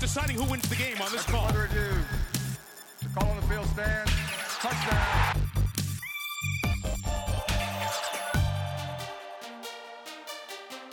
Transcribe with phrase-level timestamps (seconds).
[0.00, 1.46] deciding who wins the game on this call.
[1.48, 1.90] Further ado,
[3.02, 4.10] the call on the field stands.
[4.58, 5.36] Touchdown.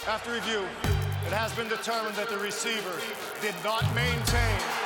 [0.08, 0.64] After review,
[1.26, 3.02] it has been determined that the receiver
[3.42, 4.77] did not maintain.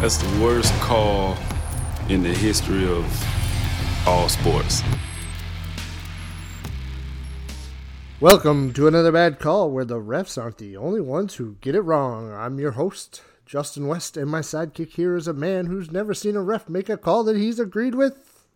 [0.00, 1.36] That's the worst call
[2.08, 3.06] in the history of
[4.06, 4.82] all sports.
[8.20, 11.80] Welcome to another bad call where the refs aren't the only ones who get it
[11.80, 12.32] wrong.
[12.32, 16.36] I'm your host, Justin West, and my sidekick here is a man who's never seen
[16.36, 18.46] a ref make a call that he's agreed with.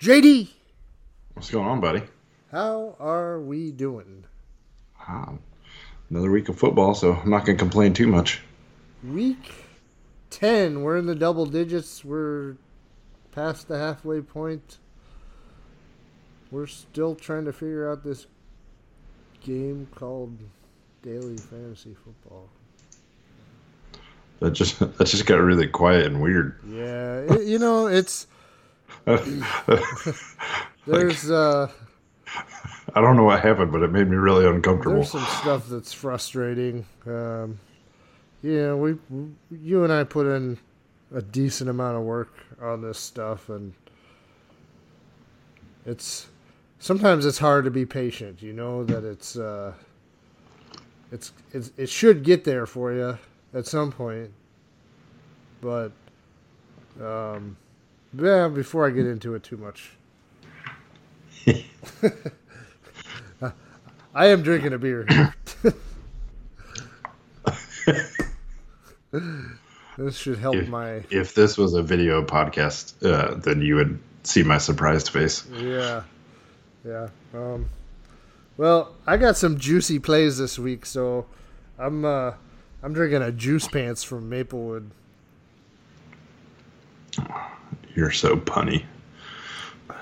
[0.00, 0.48] JD,
[1.34, 2.02] What's going on, buddy?
[2.50, 4.24] how are we doing?
[5.06, 5.38] Wow.
[6.10, 8.40] Another week of football, so I'm not going to complain too much.
[9.04, 9.52] Week
[10.30, 10.82] 10.
[10.82, 12.04] We're in the double digits.
[12.04, 12.56] We're
[13.32, 14.78] past the halfway point.
[16.50, 18.26] We're still trying to figure out this
[19.40, 20.36] game called
[21.02, 22.48] Daily Fantasy Football.
[24.40, 26.58] That just that just got really quiet and weird.
[26.66, 28.26] Yeah, it, you know, it's
[30.86, 31.70] there's uh
[32.94, 34.96] I don't know what happened, but it made me really uncomfortable.
[34.96, 36.86] there's some stuff that's frustrating.
[37.06, 37.58] Um
[38.42, 38.96] yeah, we
[39.50, 40.58] you and I put in
[41.14, 43.72] a decent amount of work on this stuff and
[45.86, 46.28] it's
[46.78, 48.42] sometimes it's hard to be patient.
[48.42, 49.72] You know that it's uh
[51.10, 53.18] it's, it's it should get there for you
[53.54, 54.30] at some point.
[55.60, 55.92] But
[57.02, 57.56] um
[58.16, 59.90] yeah, before I get into it too much.
[64.14, 65.34] I am drinking a beer here.
[69.12, 73.98] This should help If, my if this was a video podcast, uh, then you would
[74.22, 75.46] see my surprised face.
[75.52, 76.02] Yeah.
[76.86, 77.08] Yeah.
[77.34, 77.68] Um
[78.56, 81.26] well, I got some juicy plays this week, so
[81.78, 82.32] I'm uh
[82.82, 84.90] I'm drinking a juice pants from Maplewood.
[87.94, 88.84] You're so punny.
[89.88, 89.96] Of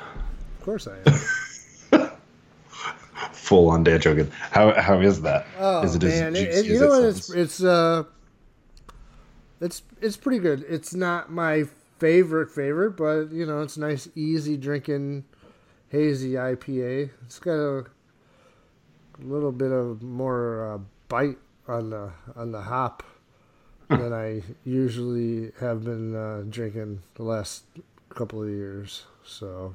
[0.62, 2.10] course I am.
[3.32, 4.30] Full on dad joking.
[4.50, 5.46] How how is that?
[5.58, 7.04] Oh is it man, it, you know what?
[7.04, 8.04] It's it's uh,
[9.60, 10.64] it's it's pretty good.
[10.68, 11.64] It's not my
[11.98, 15.24] favorite favorite, but you know, it's nice, easy drinking,
[15.88, 17.10] hazy IPA.
[17.24, 17.84] It's got a
[19.20, 20.78] little bit of more uh,
[21.08, 23.02] bite on the on the hop
[23.88, 27.64] than I usually have been uh, drinking the last
[28.10, 29.04] couple of years.
[29.24, 29.74] So,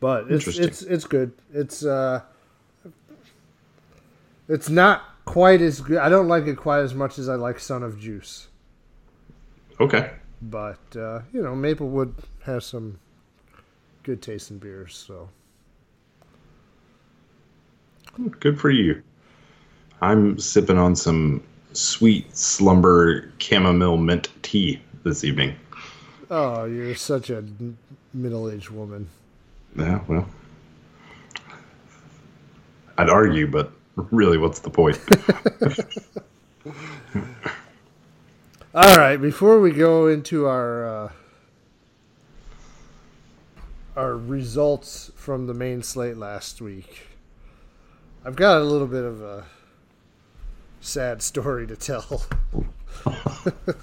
[0.00, 1.32] but it's it's it's good.
[1.52, 2.22] It's uh,
[4.48, 5.98] it's not quite as good.
[5.98, 8.48] I don't like it quite as much as I like Son of Juice.
[9.78, 10.10] Okay.
[10.42, 12.14] But uh, you know, Maplewood
[12.44, 12.98] has some
[14.02, 14.96] good tasting beers.
[14.96, 15.28] So
[18.40, 19.02] Good for you.
[20.02, 21.42] I'm sipping on some
[21.72, 25.54] sweet slumber chamomile mint tea this evening.
[26.30, 27.44] oh, you're such a
[28.12, 29.08] middle-aged woman.
[29.76, 30.28] Yeah, well.
[32.98, 33.72] I'd argue, but
[34.10, 34.98] really, what's the point?
[38.74, 41.12] All right, before we go into our uh,
[43.96, 47.08] our results from the main slate last week,
[48.24, 49.46] I've got a little bit of a
[50.80, 52.22] sad story to tell.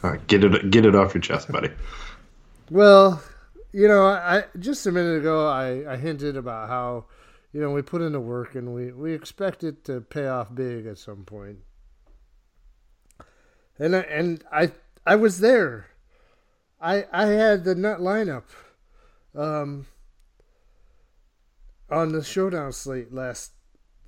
[0.04, 1.70] Uh, get it, get it off your chest, buddy.
[2.70, 3.24] Well,
[3.72, 7.06] you know, I just a minute ago I, I hinted about how,
[7.54, 10.54] you know, we put in the work and we, we expect it to pay off
[10.54, 11.60] big at some point.
[13.80, 14.72] And I, and I
[15.06, 15.88] I was there.
[16.82, 18.44] I I had the nut lineup
[19.36, 19.86] um
[21.90, 23.52] on the showdown slate last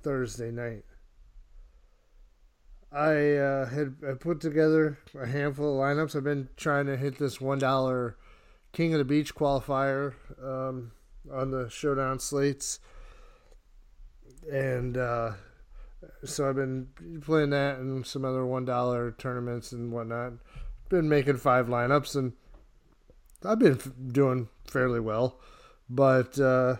[0.02, 0.84] Thursday night.
[2.92, 6.16] I uh, had I put together a handful of lineups.
[6.16, 8.16] I've been trying to hit this one dollar
[8.72, 10.92] King of the Beach qualifier um,
[11.32, 12.80] on the showdown slates,
[14.50, 15.32] and uh,
[16.24, 16.88] so I've been
[17.22, 20.34] playing that and some other one dollar tournaments and whatnot.
[20.88, 22.32] Been making five lineups and
[23.44, 25.40] I've been f- doing fairly well,
[25.88, 26.76] but uh,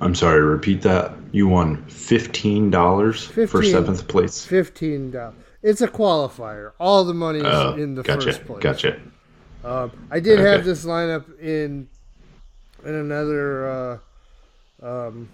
[0.00, 1.12] I'm sorry, repeat that.
[1.30, 4.44] You won $15 for seventh place.
[4.44, 5.32] $15.
[5.62, 6.72] It's a qualifier.
[6.80, 8.32] All the money is Oh, in the gotcha.
[8.32, 8.58] first place.
[8.60, 9.00] Gotcha.
[9.64, 11.88] Um, I did have this lineup in
[12.84, 14.00] in another
[14.82, 15.28] uh, um,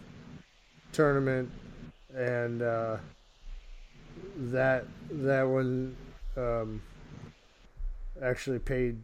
[0.93, 1.51] tournament,
[2.15, 2.99] and uh,
[4.39, 5.97] that that one
[6.37, 6.83] um,
[8.23, 9.03] actually paid.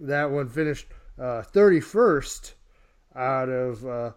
[0.00, 0.86] That one finished
[1.18, 2.54] thirty first
[3.14, 4.12] out of uh,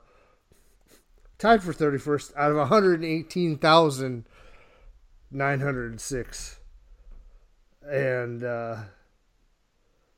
[1.38, 4.26] tied for thirty first out of one hundred eighteen thousand
[5.32, 6.60] nine hundred six,
[7.84, 8.44] and.
[8.44, 8.78] Uh,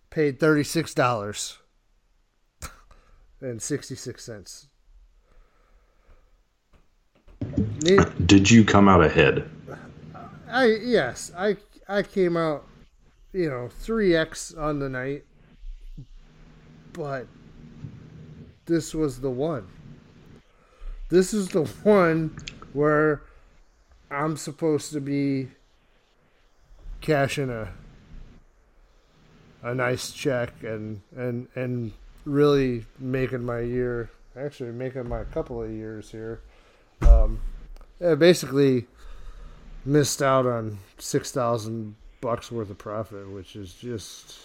[0.10, 1.58] paid thirty six dollars
[3.42, 4.68] and sixty six cents.
[8.28, 9.50] Did you come out ahead?
[10.54, 11.58] I yes, I
[11.90, 12.68] I came out,
[13.34, 15.24] you know, three X on the night,
[16.94, 17.26] but
[18.66, 19.68] this was the one.
[21.10, 22.38] This is the one
[22.74, 23.24] where
[24.12, 25.48] I'm supposed to be
[27.02, 27.74] cashing a
[29.64, 31.94] a nice check and and and
[32.26, 36.42] really making my year actually making my couple of years here
[37.02, 37.40] um
[38.00, 38.88] basically
[39.86, 44.40] missed out on 6000 bucks worth of profit which is just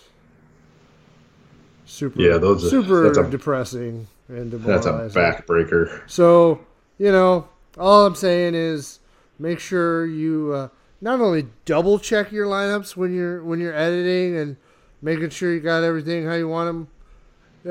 [1.84, 6.02] super Yeah, those are- super that's a- depressing and That's a backbreaker.
[6.06, 6.60] so,
[6.98, 7.48] you know,
[7.78, 8.98] all I'm saying is
[9.38, 10.68] make sure you uh,
[11.00, 14.56] not only double check your lineups when you're when you're editing and
[15.00, 16.88] making sure you got everything how you want them.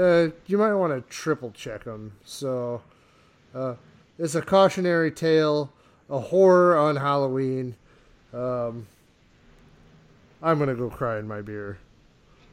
[0.01, 2.13] Uh, you might want to triple check them.
[2.23, 2.81] So,
[3.53, 3.75] uh,
[4.17, 5.71] it's a cautionary tale,
[6.09, 7.75] a horror on Halloween.
[8.33, 8.87] Um,
[10.41, 11.77] I'm gonna go cry in my beer.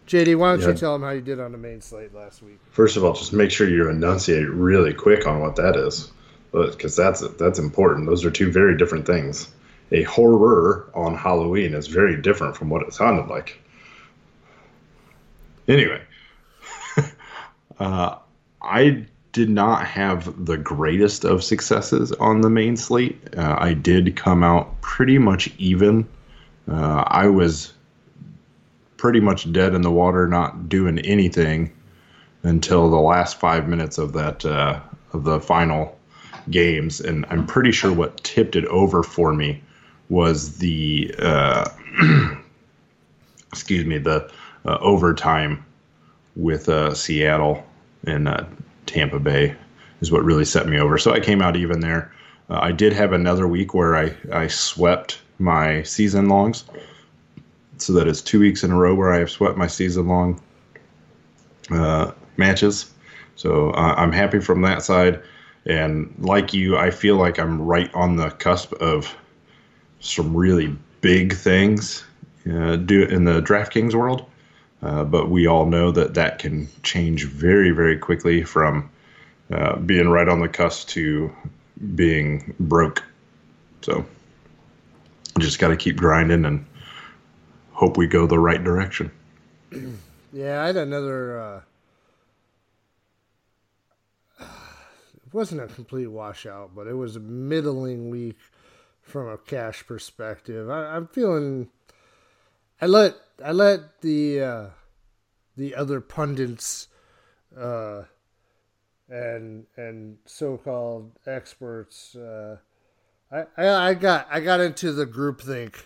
[0.07, 0.69] JD, why don't Yeah.
[0.69, 2.59] you tell them how you did on the main slate last week?
[2.71, 6.11] First of all, just make sure you enunciate really quick on what that is,
[6.53, 8.07] because that's that's important.
[8.07, 9.49] Those are two very different things.
[9.93, 13.59] A horror on Halloween is very different from what it sounded like.
[15.69, 16.01] Anyway,
[17.79, 18.17] uh,
[18.61, 23.21] I did not have the greatest of successes on the main slate.
[23.37, 26.09] Uh, I did come out pretty much even.
[26.71, 27.75] Uh, I was
[28.97, 31.73] pretty much dead in the water, not doing anything
[32.45, 34.81] until the last five minutes of that uh,
[35.13, 35.99] of the final
[36.49, 39.61] games, and I'm pretty sure what tipped it over for me
[40.11, 41.69] was the uh,
[43.53, 44.31] excuse me the
[44.65, 45.65] uh, overtime
[46.37, 47.67] with uh, Seattle
[48.07, 48.45] and uh,
[48.87, 49.57] Tampa Bay
[50.01, 50.99] is what really set me over.
[50.99, 52.13] So I came out even there.
[52.51, 56.65] Uh, I did have another week where I, I swept my season longs.
[57.79, 60.41] So that is two weeks in a row where I have swept my season long
[61.71, 62.93] uh, matches.
[63.37, 65.23] So uh, I'm happy from that side.
[65.67, 69.15] And like you, I feel like I'm right on the cusp of
[70.01, 72.05] some really big things
[72.51, 74.27] uh, do in the DraftKings world.
[74.85, 78.91] Uh, but we all know that that can change very, very quickly from
[79.51, 81.35] uh, being right on the cusp to
[81.95, 83.03] being broke.
[83.81, 84.05] So
[85.39, 86.67] just got to keep grinding and
[87.73, 89.11] hope we go the right direction.
[90.35, 91.41] Yeah, I had another.
[91.41, 91.61] Uh,
[94.41, 98.37] it wasn't a complete washout, but it was a middling week
[99.01, 100.69] from a cash perspective.
[100.69, 101.69] I, I'm feeling.
[102.85, 104.67] I let I let the uh,
[105.57, 106.89] the other pundits
[107.59, 108.03] uh,
[109.09, 112.15] and and so-called experts.
[112.15, 112.59] Uh,
[113.33, 115.77] I, I I got I got into the groupthink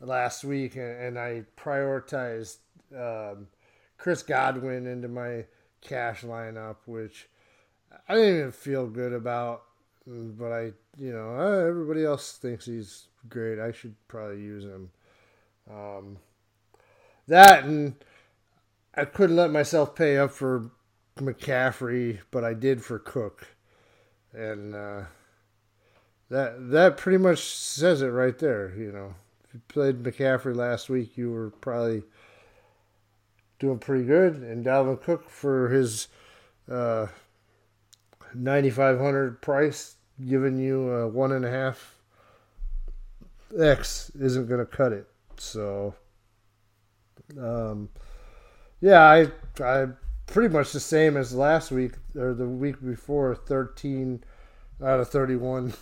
[0.00, 2.56] last week and, and I prioritized
[2.98, 3.46] um,
[3.96, 5.44] Chris Godwin into my
[5.80, 7.28] cash lineup, which
[8.08, 9.62] I didn't even feel good about,
[10.04, 13.60] but I, you know, everybody else thinks he's great.
[13.60, 14.90] I should probably use him.
[15.70, 16.16] Um,
[17.30, 17.94] that and
[18.94, 20.70] I couldn't let myself pay up for
[21.16, 23.46] McCaffrey, but I did for Cook,
[24.32, 25.02] and uh,
[26.28, 28.74] that that pretty much says it right there.
[28.76, 32.02] You know, if you played McCaffrey last week, you were probably
[33.58, 36.08] doing pretty good, and Dalvin Cook for his
[36.70, 37.06] uh,
[38.34, 39.96] ninety five hundred price,
[40.26, 41.96] giving you a one and a half
[43.56, 45.06] X isn't going to cut it.
[45.36, 45.94] So,
[47.38, 47.88] um,
[48.80, 49.28] yeah, I
[49.62, 49.88] I
[50.26, 53.34] pretty much the same as last week or the week before.
[53.34, 54.24] Thirteen
[54.82, 55.74] out of thirty-one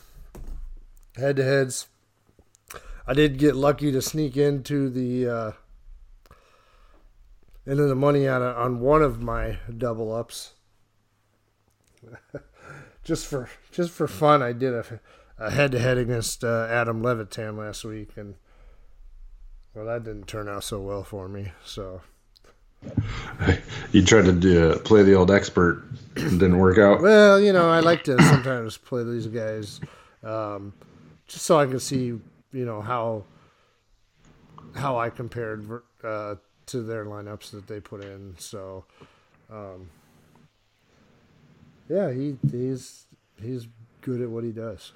[1.17, 1.87] head-to-heads.
[3.07, 5.53] I did get lucky to sneak into the uh,
[7.65, 10.53] into the money on a, on one of my double ups.
[13.05, 15.01] just for just for fun, I did a,
[15.39, 18.35] a head-to-head against uh, Adam Levitan last week, and
[19.79, 21.53] well, that didn't turn out so well for me.
[21.65, 22.01] So
[23.93, 27.01] You tried to do, uh, play the old expert, didn't work out.
[27.01, 29.81] Well, you know, I like to sometimes play these guys
[30.25, 30.73] um,
[31.29, 33.25] just so I can see, you know, how
[34.75, 35.69] how I compared
[36.03, 36.35] uh,
[36.67, 38.35] to their lineups that they put in.
[38.39, 38.85] So,
[39.51, 39.89] um,
[41.89, 43.07] yeah, he he's
[43.41, 43.69] he's
[44.01, 44.93] good at what he does.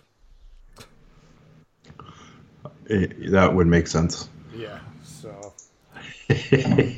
[2.90, 4.28] Eh, that would make sense.
[4.54, 4.78] Yeah.
[5.02, 5.52] So,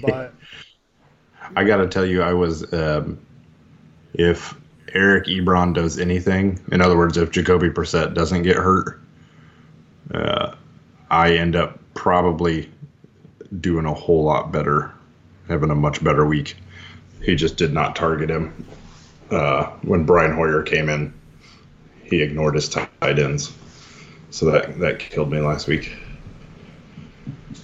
[0.03, 0.35] but
[1.57, 3.19] I got to tell you, I was um,
[4.15, 4.55] if
[4.93, 9.01] Eric Ebron does anything, in other words, if Jacoby Brissett doesn't get hurt,
[10.13, 10.55] uh,
[11.11, 12.71] I end up probably
[13.61, 14.93] doing a whole lot better,
[15.49, 16.57] having a much better week.
[17.23, 18.67] He just did not target him.
[19.31, 21.13] Uh, when Brian Hoyer came in,
[22.05, 23.53] he ignored his tight ends,
[24.31, 25.97] so that that killed me last week.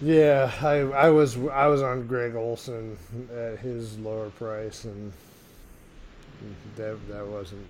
[0.03, 2.97] Yeah, I I was I was on Greg Olsen
[3.37, 5.13] at his lower price, and
[6.77, 7.67] that that wasn't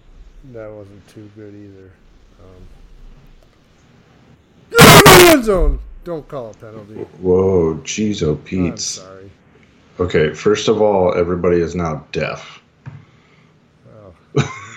[0.53, 1.91] that wasn't too good either.
[2.41, 2.63] Um,
[4.71, 5.81] get out the end zone!
[6.05, 6.95] Don't call a penalty.
[6.95, 9.31] Whoa, jeez, oh I'm sorry.
[9.99, 12.63] Okay, first of all, everybody is now deaf.
[13.93, 14.15] Oh.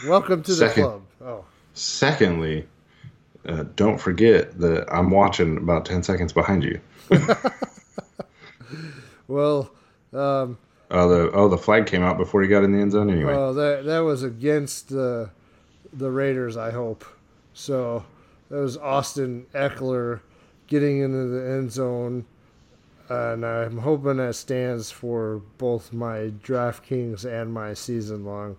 [0.08, 0.84] Welcome to the Second.
[0.84, 1.02] club.
[1.24, 1.46] Oh,
[1.76, 2.68] Secondly,
[3.48, 6.82] uh, don't forget that I'm watching about 10 seconds behind you.
[9.28, 9.72] well,
[10.14, 10.58] um,
[10.92, 13.34] Oh, the oh the flag came out before he got in the end zone anyway.
[13.34, 15.32] well that that was against the
[15.92, 16.56] the Raiders.
[16.56, 17.04] I hope
[17.54, 18.06] so.
[18.50, 20.20] That was Austin Ekeler
[20.68, 22.26] getting into the end zone,
[23.10, 28.58] and I'm hoping that stands for both my DraftKings and my season long.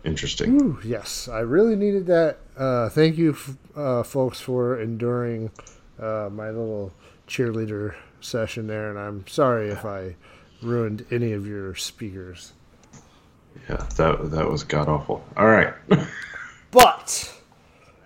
[0.03, 0.61] Interesting.
[0.61, 2.37] Ooh, yes, I really needed that.
[2.57, 5.51] Uh, thank you, f- uh, folks, for enduring
[5.99, 6.93] uh, my little
[7.27, 10.15] cheerleader session there, and I'm sorry if I
[10.61, 12.53] ruined any of your speakers.
[13.69, 15.23] Yeah, that that was god awful.
[15.35, 15.73] All right.
[16.71, 17.33] But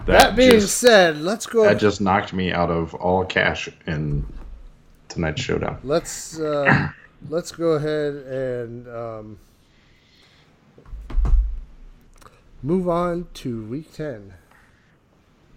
[0.06, 1.64] that, being just, said, let's go.
[1.64, 4.26] that just knocked me out of all cash in
[5.10, 5.80] tonight's showdown.
[5.84, 6.90] let's uh,
[7.30, 9.40] let's go ahead and um,
[12.64, 14.34] move on to week ten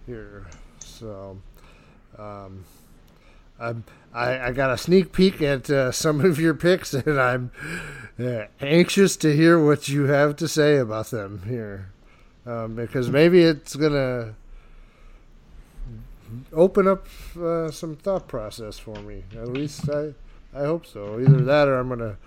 [0.05, 0.45] here.
[0.79, 1.39] So,
[2.17, 2.65] um,
[3.59, 3.75] I
[4.13, 7.51] I got a sneak peek at uh, some of your picks, and I'm
[8.19, 11.91] uh, anxious to hear what you have to say about them here,
[12.45, 14.35] um, because maybe it's gonna
[16.53, 17.07] open up
[17.39, 19.23] uh, some thought process for me.
[19.35, 20.13] At least I,
[20.53, 21.19] I hope so.
[21.19, 22.17] Either that, or I'm gonna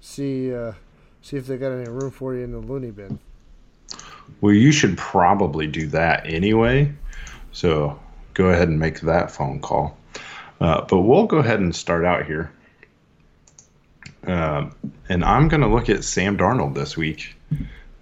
[0.00, 0.72] see uh,
[1.20, 3.18] see if they got any room for you in the loony bin.
[4.40, 6.92] Well, you should probably do that anyway.
[7.52, 7.98] So
[8.34, 9.96] go ahead and make that phone call.
[10.60, 12.52] Uh, but we'll go ahead and start out here.
[14.26, 14.74] Um,
[15.08, 17.34] and I'm going to look at Sam Darnold this week.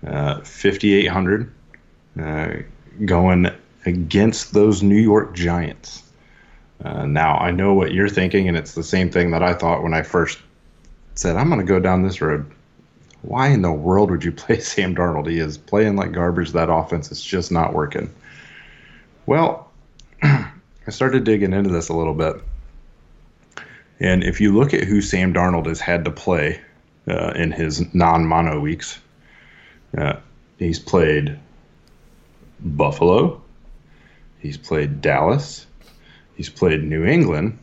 [0.06, 1.52] Uh, 5,800
[2.21, 2.49] uh,
[3.04, 3.50] going
[3.85, 6.02] against those New York Giants.
[6.85, 9.83] Uh, now, I know what you're thinking, and it's the same thing that I thought
[9.83, 10.38] when I first
[11.14, 12.50] said, I'm going to go down this road.
[13.26, 15.28] Why in the world would you play Sam Darnold?
[15.28, 16.52] He is playing like garbage.
[16.52, 18.12] That offense is just not working.
[19.26, 19.71] Well,
[20.23, 22.37] I started digging into this a little bit.
[23.99, 26.61] And if you look at who Sam Darnold has had to play
[27.09, 29.00] uh, in his non mono weeks,
[29.97, 30.16] uh,
[30.59, 31.38] he's played
[32.61, 33.42] Buffalo,
[34.38, 35.66] he's played Dallas,
[36.37, 37.59] he's played New England,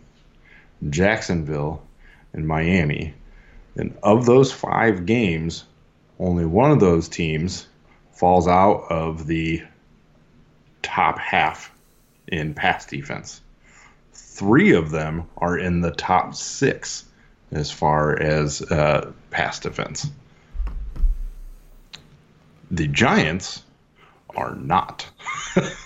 [0.89, 1.82] Jacksonville,
[2.34, 3.13] and Miami.
[3.75, 5.65] And of those five games,
[6.20, 7.68] only one of those teams
[8.12, 9.63] falls out of the
[10.82, 11.72] top half
[12.27, 13.42] in pass defense.
[14.13, 17.06] Three of them are in the top six
[17.51, 20.08] as far as uh, pass defense.
[22.72, 23.63] The Giants
[24.36, 25.08] are not.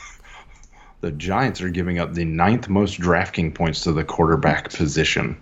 [1.02, 5.38] the Giants are giving up the ninth most DraftKings points to the quarterback position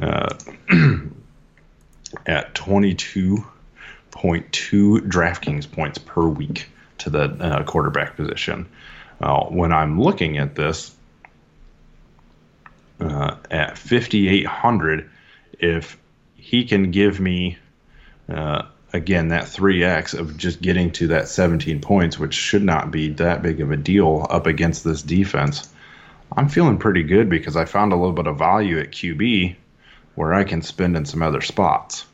[0.00, 0.34] uh,
[2.26, 3.44] at 22.2
[4.12, 6.68] DraftKings points per week
[6.98, 8.66] to the uh, quarterback position.
[9.20, 10.94] Uh, when I'm looking at this,
[13.00, 15.10] uh, at 5,800,
[15.58, 15.98] if
[16.34, 17.58] he can give me,
[18.28, 23.08] uh, again, that 3x of just getting to that 17 points, which should not be
[23.14, 25.68] that big of a deal up against this defense,
[26.36, 29.56] I'm feeling pretty good because I found a little bit of value at QB
[30.16, 32.06] where I can spend in some other spots.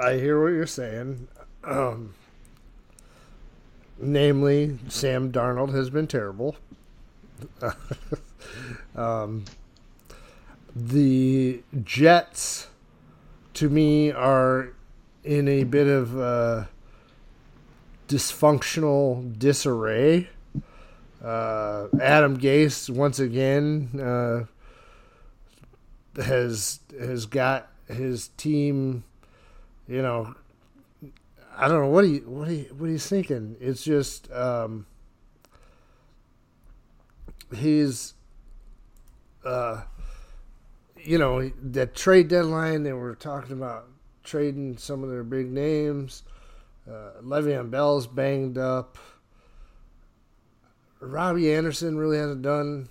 [0.00, 1.28] I hear what you're saying.
[1.64, 2.14] Um,
[3.98, 6.56] namely, Sam Darnold has been terrible.
[8.96, 9.44] um,
[10.74, 12.68] the Jets,
[13.54, 14.72] to me, are
[15.24, 16.68] in a bit of
[18.08, 20.28] dysfunctional disarray.
[21.22, 24.44] Uh, Adam Gase once again uh,
[26.22, 29.02] has has got his team.
[29.88, 30.34] You know,
[31.56, 33.56] I don't know what he what he what he's thinking.
[33.60, 34.86] It's just um,
[37.54, 38.14] he's
[39.44, 39.82] uh,
[41.02, 42.84] you know that trade deadline.
[42.84, 43.88] They were talking about
[44.22, 46.22] trading some of their big names.
[46.88, 48.96] Uh, Le'Veon Bell's banged up.
[51.00, 52.88] Robbie Anderson really hasn't done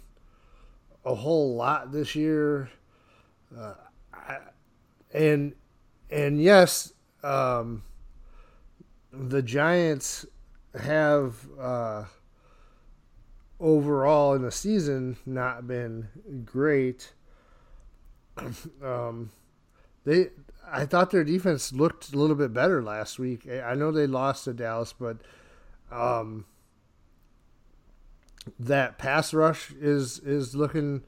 [1.05, 2.69] a whole lot this year,
[3.57, 3.73] uh,
[4.13, 4.37] I,
[5.13, 5.53] and
[6.09, 7.83] and yes, um,
[9.11, 10.25] the Giants
[10.79, 12.05] have uh,
[13.59, 16.07] overall in the season not been
[16.45, 17.13] great.
[18.83, 19.31] um,
[20.05, 20.29] they,
[20.69, 23.47] I thought their defense looked a little bit better last week.
[23.49, 25.17] I know they lost to Dallas, but
[25.91, 26.45] um,
[28.59, 31.03] that pass rush is is looking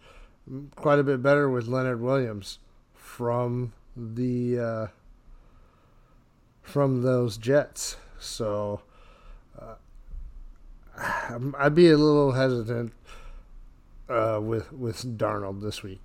[0.76, 2.60] quite a bit better with Leonard Williams
[2.94, 4.88] from the uh,
[6.62, 7.98] from those Jets.
[8.20, 8.82] So
[9.60, 9.76] uh,
[11.58, 12.94] I'd be a little hesitant
[14.10, 16.00] uh, with with Darnold this week.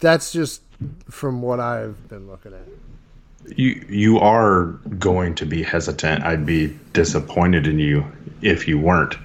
[0.00, 0.62] That's just
[1.08, 3.56] from what I've been looking at.
[3.56, 4.66] You you are
[4.98, 6.24] going to be hesitant.
[6.24, 8.04] I'd be disappointed in you
[8.42, 9.16] if you weren't.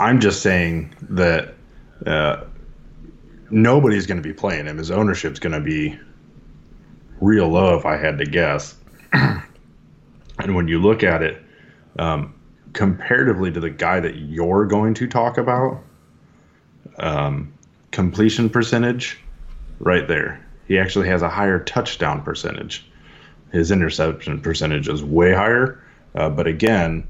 [0.00, 1.54] I'm just saying that
[2.06, 2.44] uh,
[3.50, 4.78] nobody's going to be playing him.
[4.78, 5.98] His ownership's going to be
[7.20, 8.76] real low, if I had to guess.
[9.12, 11.42] and when you look at it,
[11.98, 12.34] um,
[12.72, 15.82] comparatively to the guy that you're going to talk about,
[16.98, 17.52] um,
[17.90, 19.18] completion percentage,
[19.80, 20.46] right there.
[20.66, 22.86] He actually has a higher touchdown percentage.
[23.52, 25.82] His interception percentage is way higher.
[26.14, 27.06] Uh, but again,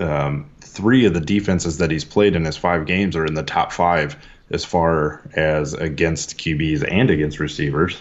[0.00, 3.42] um, three of the defenses that he's played in his five games are in the
[3.42, 4.16] top five
[4.50, 8.00] as far as against QBs and against receivers.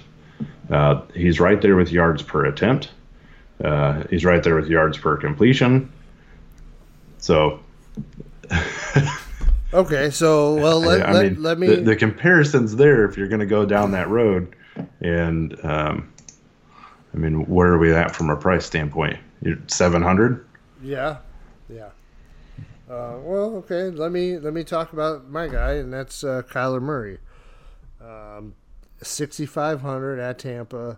[0.70, 2.90] Uh, he's right there with yards per attempt.
[3.64, 5.92] Uh, he's right there with yards per completion.
[7.18, 7.60] So.
[9.74, 11.68] okay, so well, let, I, I let, mean, let me.
[11.68, 14.56] The, the, comparison's there if you're going to go down that road,
[15.02, 16.12] and um,
[17.14, 19.20] I mean, where are we at from a price standpoint?
[19.42, 20.46] You're seven hundred.
[20.82, 21.18] Yeah,
[21.70, 21.90] yeah.
[22.90, 23.90] Uh, well, okay.
[23.90, 27.20] Let me let me talk about my guy, and that's uh, Kyler Murray.
[28.02, 28.56] Um,
[29.02, 30.98] 6,500 at Tampa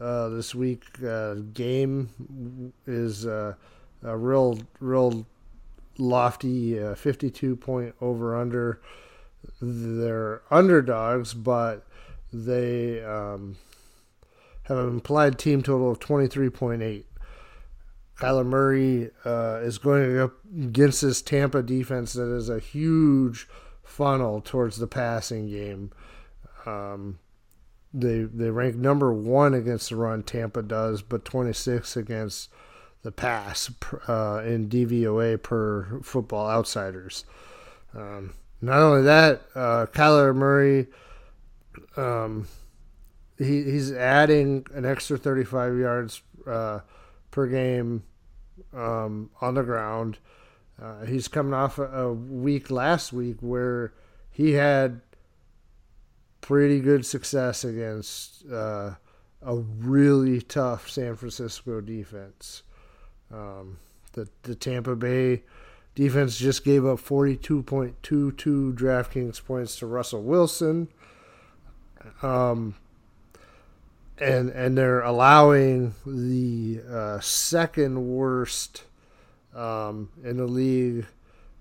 [0.00, 0.84] uh, this week.
[1.02, 3.54] Uh, game is uh,
[4.02, 5.26] a real, real
[5.98, 8.80] lofty uh, 52 point over under.
[9.60, 11.86] They're underdogs, but
[12.32, 13.56] they um,
[14.64, 17.04] have an implied team total of 23.8.
[18.20, 23.48] Kyler Murray uh, is going up against this Tampa defense that is a huge
[23.82, 25.90] funnel towards the passing game.
[26.66, 27.18] Um,
[27.92, 30.22] they they rank number one against the run.
[30.22, 32.50] Tampa does, but 26 against
[33.02, 33.70] the pass
[34.06, 37.24] uh, in DVOA per Football Outsiders.
[37.94, 40.88] Um, not only that, uh, Kyler Murray,
[41.96, 42.46] um,
[43.38, 46.80] he he's adding an extra 35 yards uh,
[47.30, 48.02] per game
[48.74, 50.18] um, on the ground.
[50.80, 53.92] Uh, he's coming off a, a week last week where
[54.30, 55.00] he had
[56.40, 58.94] pretty good success against uh,
[59.42, 62.62] a really tough San Francisco defense.
[63.32, 63.78] Um,
[64.12, 65.42] the the Tampa Bay
[65.94, 70.88] defense just gave up 42.22 DraftKings points to Russell Wilson.
[72.22, 72.74] Um,
[74.20, 78.84] and and they're allowing the uh, second worst
[79.54, 81.06] um, in the league,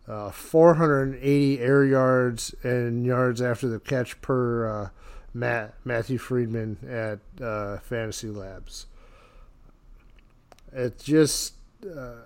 [0.08, 4.90] uh, 480 air yards and yards after the catch per uh,
[5.34, 8.88] Matt Matthew Freedman at uh, Fantasy Labs.
[10.74, 12.26] It just uh,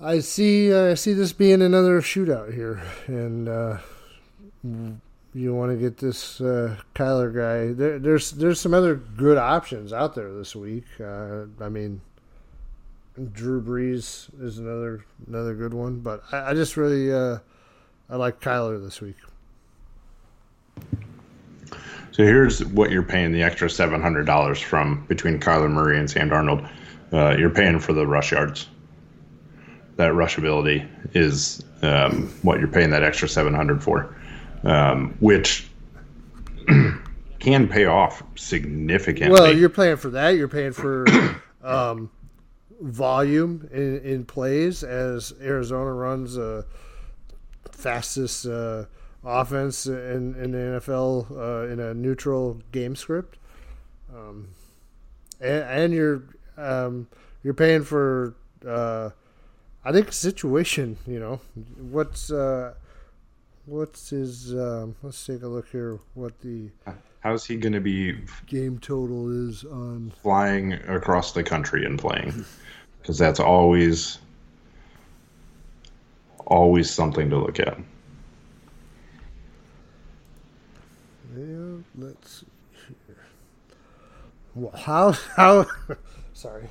[0.00, 3.78] I see I see this being another shootout here, and uh,
[5.34, 7.72] you want to get this uh, Kyler guy.
[7.72, 10.84] There, there's there's some other good options out there this week.
[11.00, 12.00] Uh, I mean,
[13.32, 17.38] Drew Brees is another another good one, but I, I just really uh,
[18.10, 19.16] I like Kyler this week.
[22.10, 26.10] So here's what you're paying the extra seven hundred dollars from between Kyler Murray and
[26.10, 26.68] Sam Darnold.
[27.10, 28.68] Uh, you're paying for the rush yards.
[29.96, 34.14] That rush ability is um, what you're paying that extra seven hundred for,
[34.64, 35.68] um, which
[37.38, 39.38] can pay off significantly.
[39.38, 40.30] Well, you're paying for that.
[40.30, 41.06] You're paying for
[41.62, 42.10] um,
[42.80, 46.64] volume in, in plays as Arizona runs a
[47.70, 48.84] fastest uh,
[49.24, 53.38] offense in, in the NFL uh, in a neutral game script.
[54.14, 54.48] Um,
[55.40, 56.22] and, and you're
[56.56, 57.08] um,
[57.42, 58.34] you're paying for
[58.66, 59.10] uh,
[59.84, 60.98] I think situation.
[61.06, 61.40] You know
[61.76, 62.74] what's uh,
[63.66, 64.54] what's his?
[64.54, 65.98] Um, let's take a look here.
[66.14, 66.70] What the
[67.20, 72.44] How's he going to be game total is on flying across the country and playing?
[73.00, 74.18] Because that's always
[76.46, 77.78] always something to look at.
[81.36, 83.24] Yeah, let's see here.
[84.54, 85.66] Well, how how
[86.32, 86.68] sorry.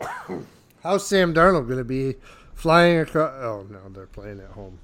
[0.82, 2.14] How's Sam Darnold going to be
[2.54, 3.32] flying across?
[3.42, 4.78] Oh no, they're playing at home.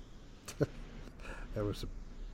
[1.54, 1.86] That was a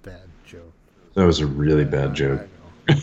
[0.02, 0.72] bad joke.
[1.14, 2.46] That was a really bad joke.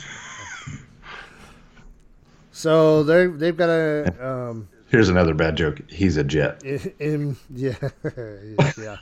[2.58, 5.82] So they they've got a um, Here's another bad joke.
[5.91, 6.63] He's a jet.
[6.63, 7.75] in, in yeah
[8.78, 8.97] yeah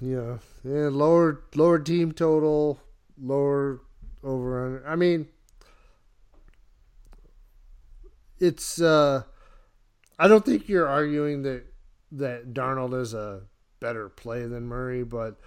[0.00, 2.78] yeah yeah lower lower team total
[3.20, 3.80] lower
[4.22, 5.26] over under i mean
[8.38, 9.22] it's uh
[10.20, 11.64] i don't think you're arguing that
[12.12, 13.42] that darnold is a
[13.80, 15.38] better play than murray but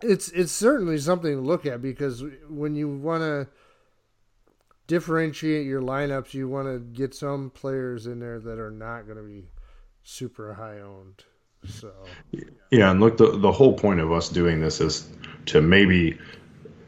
[0.00, 3.46] it's it's certainly something to look at because when you want to
[4.88, 9.16] differentiate your lineups you want to get some players in there that are not going
[9.16, 9.44] to be
[10.02, 11.22] super high owned
[11.66, 11.92] so
[12.70, 15.08] Yeah, and look, the the whole point of us doing this is
[15.46, 16.18] to maybe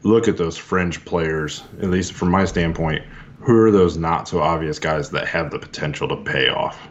[0.03, 3.03] look at those fringe players, at least from my standpoint.
[3.39, 6.87] Who are those not so obvious guys that have the potential to pay off?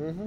[0.00, 0.26] Mm-hmm.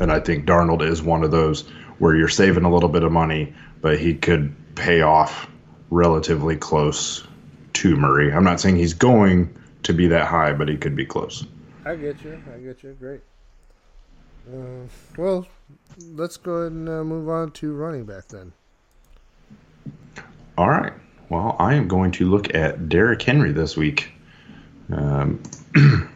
[0.00, 1.62] And I think Darnold is one of those
[1.98, 5.48] where you're saving a little bit of money, but he could pay off
[5.90, 7.26] relatively close
[7.74, 8.32] to Murray.
[8.32, 11.44] I'm not saying he's going to be that high, but he could be close.
[11.84, 12.40] I get you.
[12.54, 12.96] I get you.
[12.98, 13.20] Great.
[14.52, 15.46] Uh, well,
[16.12, 18.52] let's go ahead and uh, move on to running back then.
[20.56, 20.92] All right.
[21.28, 24.12] Well, I am going to look at Derrick Henry this week.
[24.90, 25.42] Um,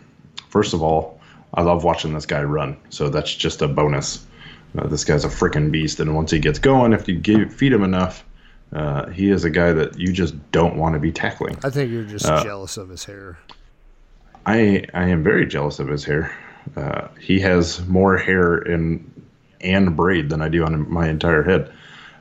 [0.48, 1.11] first of all,
[1.54, 4.26] I love watching this guy run, so that's just a bonus.
[4.76, 7.72] Uh, this guy's a freaking beast, and once he gets going, if you give, feed
[7.72, 8.24] him enough,
[8.72, 11.58] uh, he is a guy that you just don't want to be tackling.
[11.62, 13.38] I think you're just Uh, jealous of his hair.
[14.46, 16.34] I I am very jealous of his hair.
[16.76, 19.10] Uh, he has more hair in
[19.60, 21.70] and braid than I do on my entire head.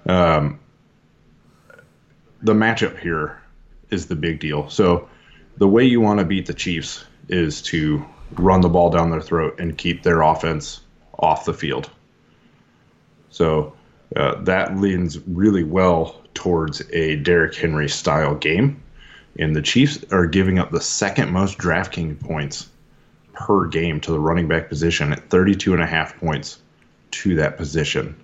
[0.06, 0.60] Um,
[2.42, 3.40] the matchup here
[3.90, 4.70] is the big deal.
[4.70, 5.08] So
[5.58, 9.22] the way you want to beat the Chiefs is to run the ball down their
[9.22, 10.82] throat and keep their offense
[11.20, 11.90] off the field.
[13.30, 13.74] So
[14.16, 18.82] uh, that leans really well towards a Derrick Henry style game.
[19.40, 22.68] And the Chiefs are giving up the second most DraftKings points
[23.34, 26.60] per game to the running back position at 32 and a half points
[27.12, 28.16] to that position.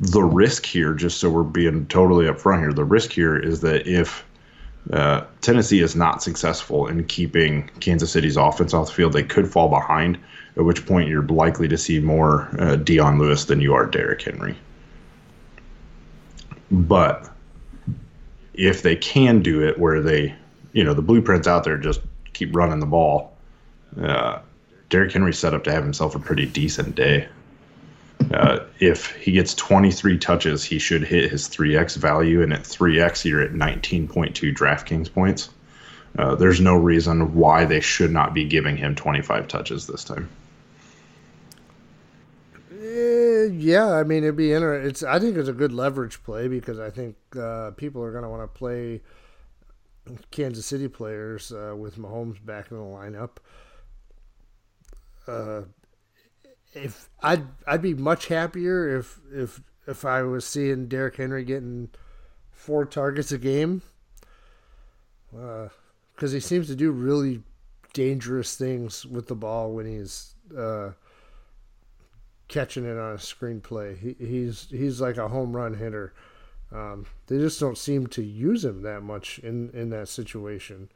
[0.00, 3.86] The risk here, just so we're being totally upfront here, the risk here is that
[3.86, 4.24] if
[4.90, 9.50] uh, Tennessee is not successful in keeping Kansas City's offense off the field, they could
[9.50, 10.18] fall behind,
[10.56, 14.22] at which point you're likely to see more uh, Dion Lewis than you are Derrick
[14.22, 14.56] Henry.
[16.70, 17.30] But
[18.54, 20.34] if they can do it where they,
[20.72, 22.00] you know, the blueprint's out there, just
[22.32, 23.36] keep running the ball,
[24.00, 24.40] uh,
[24.88, 27.28] Derrick Henry set up to have himself a pretty decent day.
[28.32, 33.24] Uh, if he gets 23 touches, he should hit his 3x value, and at 3x,
[33.24, 35.50] you're at 19.2 DraftKings points.
[36.18, 40.28] Uh, there's no reason why they should not be giving him 25 touches this time.
[42.70, 44.90] Eh, yeah, I mean it'd be interesting.
[44.90, 48.24] It's I think it's a good leverage play because I think uh, people are going
[48.24, 49.00] to want to play
[50.30, 53.38] Kansas City players uh, with Mahomes back in the lineup.
[56.74, 61.44] Uh, if I'd I'd be much happier if if if I was seeing Derrick Henry
[61.44, 61.90] getting
[62.50, 63.82] four targets a game,
[65.30, 67.42] because he seems to do really
[67.92, 70.92] dangerous things with the ball when he's uh,
[72.48, 73.98] catching it on a screenplay.
[73.98, 76.12] He, he's he's like a home run hitter.
[76.70, 80.88] Um, they just don't seem to use him that much in in that situation.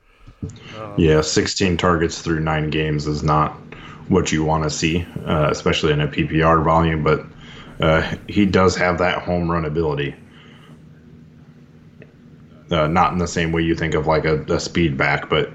[0.97, 3.53] Yeah, 16 targets through nine games is not
[4.09, 7.03] what you want to see, uh, especially in a PPR volume.
[7.03, 7.27] But
[7.81, 10.15] uh, he does have that home run ability.
[12.71, 15.51] Uh, not in the same way you think of like a, a speed back, but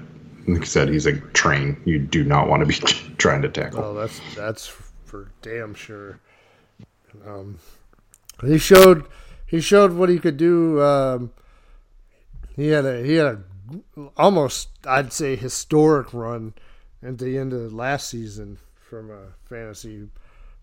[0.46, 1.80] like I said, he's a train.
[1.84, 2.74] You do not want to be
[3.18, 3.84] trying to tackle.
[3.84, 4.66] Oh, that's that's
[5.04, 6.20] for damn sure.
[7.26, 7.58] Um,
[8.42, 9.06] he showed
[9.46, 10.80] he showed what he could do.
[10.82, 11.32] Um,
[12.56, 13.42] he had a he had a
[14.16, 16.54] almost I'd say historic run
[17.02, 20.08] at the end of last season from a fantasy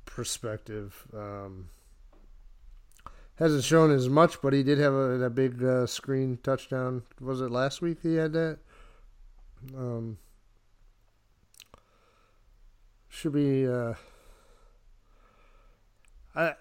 [0.06, 1.06] perspective.
[1.16, 1.70] Um,
[3.36, 7.04] hasn't shown as much, but he did have a, a big uh, screen touchdown.
[7.22, 8.60] Was it last week he had that?
[9.76, 10.18] Um,
[13.08, 13.68] should be.
[13.68, 13.94] Uh,
[16.36, 16.54] I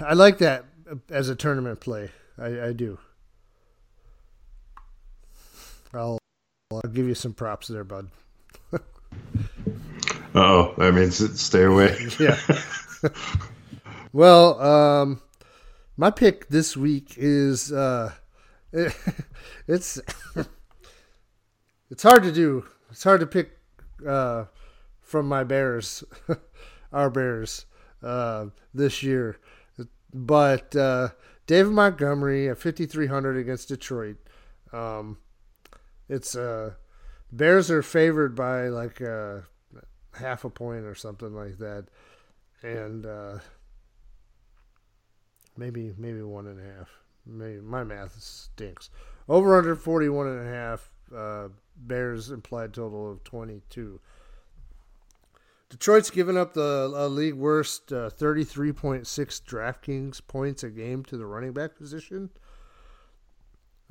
[0.00, 0.64] I like that
[1.10, 2.10] as a tournament play.
[2.38, 2.98] I, I do.
[5.94, 6.18] I'll
[6.72, 8.08] I'll give you some props there, bud.
[10.34, 11.94] Oh, that means stay away.
[12.18, 12.38] Yeah.
[14.12, 15.20] well, um,
[15.96, 18.12] my pick this week is uh,
[18.72, 20.00] it's
[21.90, 22.64] it's hard to do.
[22.90, 23.58] It's hard to pick
[24.06, 24.46] uh,
[25.00, 26.02] from my Bears,
[26.92, 27.66] our Bears,
[28.02, 29.36] uh, this year.
[30.14, 31.08] But uh,
[31.46, 34.16] David Montgomery at 5,300 against Detroit.
[34.72, 35.18] Um,
[36.12, 36.74] it's uh,
[37.32, 39.38] Bears are favored by like uh,
[40.14, 41.86] half a point or something like that,
[42.62, 43.38] and uh,
[45.56, 46.90] maybe maybe one and a half.
[47.24, 48.90] Maybe my math stinks.
[49.28, 50.90] Over under 41 and a half.
[51.14, 54.00] Uh, Bears implied total of 22.
[55.70, 59.06] Detroit's given up the league worst uh, 33.6
[59.42, 62.30] DraftKings points a game to the running back position.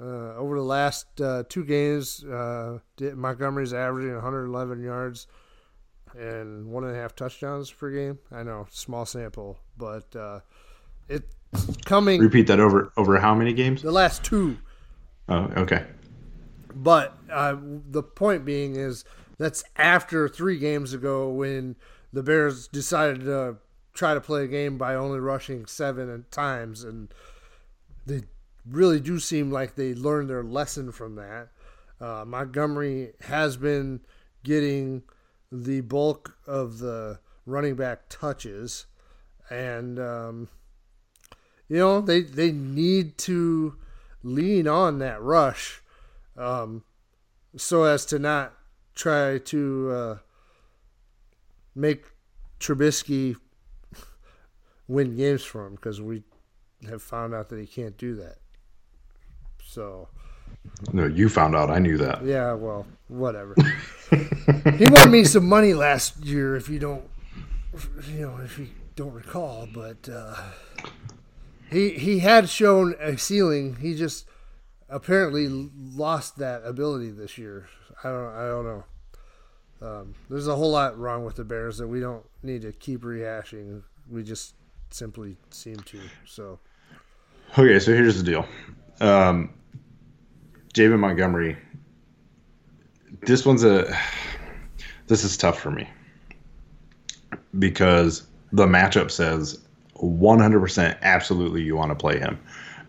[0.02, 2.80] Uh, over the last uh, two games, uh,
[3.14, 5.28] Montgomery's averaging 111 yards
[6.18, 8.18] and one and a half touchdowns per game.
[8.32, 10.40] I know, small sample, but uh,
[11.08, 11.36] it's
[11.86, 12.20] coming.
[12.20, 13.84] Repeat that over over how many games?
[13.84, 14.58] The last two.
[15.30, 15.86] Oh, okay.
[16.74, 19.06] But uh, the point being is
[19.38, 21.76] that's after three games ago when
[22.12, 23.58] the Bears decided to
[23.94, 27.14] try to play a game by only rushing seven times, and
[28.06, 28.22] they
[28.68, 31.50] really do seem like they learned their lesson from that.
[32.00, 34.02] Uh, Montgomery has been
[34.44, 35.04] getting
[35.52, 38.86] the bulk of the running back touches,
[39.50, 40.50] and um,
[41.68, 43.76] you know they they need to
[44.24, 45.82] lean on that rush
[46.38, 46.84] um,
[47.56, 48.54] so as to not
[48.96, 50.18] try to uh,
[51.76, 52.06] make
[52.60, 53.36] Trubisky
[54.88, 56.24] win games for him because we
[56.90, 58.38] have found out that he can't do that.
[59.72, 60.10] So.
[60.92, 61.70] No, you found out.
[61.70, 62.26] I knew that.
[62.26, 63.56] Yeah, well, whatever.
[64.78, 67.10] he won me some money last year, if you don't,
[68.10, 69.70] you know, if you don't recall.
[69.74, 70.36] But uh,
[71.72, 73.78] he he had shown a ceiling.
[73.78, 74.28] He just
[74.90, 77.70] apparently lost that ability this year.
[78.04, 78.84] I don't I don't know.
[79.82, 83.02] Um, there's a whole lot wrong with the Bears that we don't need to keep
[83.02, 83.84] rehashing.
[84.10, 84.54] We just
[84.90, 86.00] simply seem to.
[86.26, 86.60] So.
[87.58, 88.46] Okay, so here's the deal.
[89.02, 89.54] Um,
[90.74, 91.58] David Montgomery.
[93.22, 93.96] This one's a.
[95.08, 95.90] This is tough for me
[97.60, 99.60] because the matchup says
[99.96, 102.40] 100% absolutely you want to play him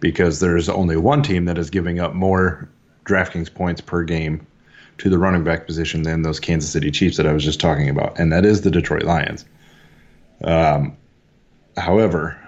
[0.01, 2.69] because there's only one team that is giving up more
[3.05, 4.47] DraftKings points per game
[4.99, 7.89] to the running back position than those Kansas City Chiefs that I was just talking
[7.89, 9.45] about, and that is the Detroit Lions.
[10.45, 10.97] Um,
[11.77, 12.39] however,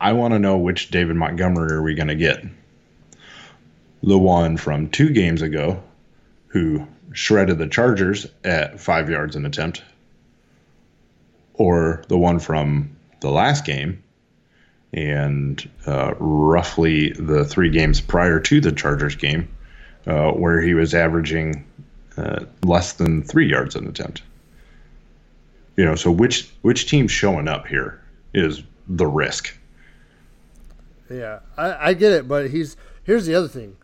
[0.00, 2.44] I want to know which David Montgomery are we going to get?
[4.02, 5.82] The one from two games ago,
[6.48, 9.82] who shredded the Chargers at five yards an attempt,
[11.54, 14.02] or the one from the last game
[14.92, 19.48] and uh, roughly the three games prior to the Chargers game,
[20.06, 21.66] uh, where he was averaging
[22.16, 24.22] uh, less than three yards an attempt.
[25.76, 28.02] You know, so which which team's showing up here
[28.34, 29.56] is the risk.
[31.10, 33.76] Yeah, I, I get it, but he's here's the other thing.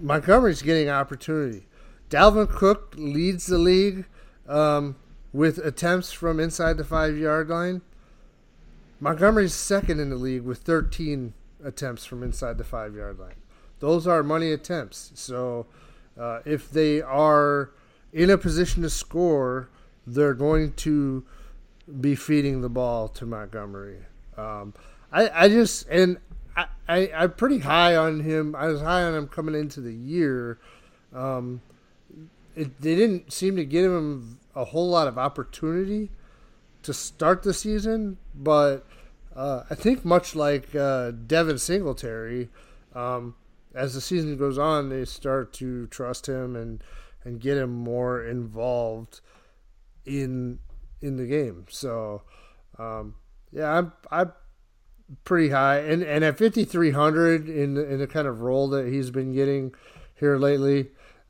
[0.00, 1.66] Montgomery's getting opportunity.
[2.10, 4.06] Dalvin Cook leads the league
[4.48, 4.96] um,
[5.32, 7.82] with attempts from inside the five yard line.
[9.00, 13.34] Montgomery's second in the league with 13 attempts from inside the five yard line.
[13.80, 15.12] Those are money attempts.
[15.14, 15.66] So
[16.18, 17.70] uh, if they are
[18.12, 19.68] in a position to score,
[20.06, 21.24] they're going to
[22.00, 23.98] be feeding the ball to Montgomery.
[24.36, 24.72] Um,
[25.12, 26.18] I, I just, and
[26.56, 28.54] I, I, I'm pretty high on him.
[28.56, 30.58] I was high on him coming into the year.
[31.14, 31.60] Um,
[32.54, 36.10] it, they didn't seem to give him a whole lot of opportunity
[36.82, 38.86] to start the season, but
[39.34, 42.48] uh, I think much like uh, Devin Singletary,
[42.94, 43.34] um,
[43.74, 46.82] as the season goes on, they start to trust him and
[47.24, 49.20] and get him more involved
[50.06, 50.60] in
[51.02, 51.66] in the game.
[51.68, 52.22] So,
[52.78, 53.16] um,
[53.52, 54.32] yeah, I'm I'm
[55.24, 59.32] pretty high, and and at 5300 in in the kind of role that he's been
[59.32, 59.74] getting
[60.14, 60.88] here lately,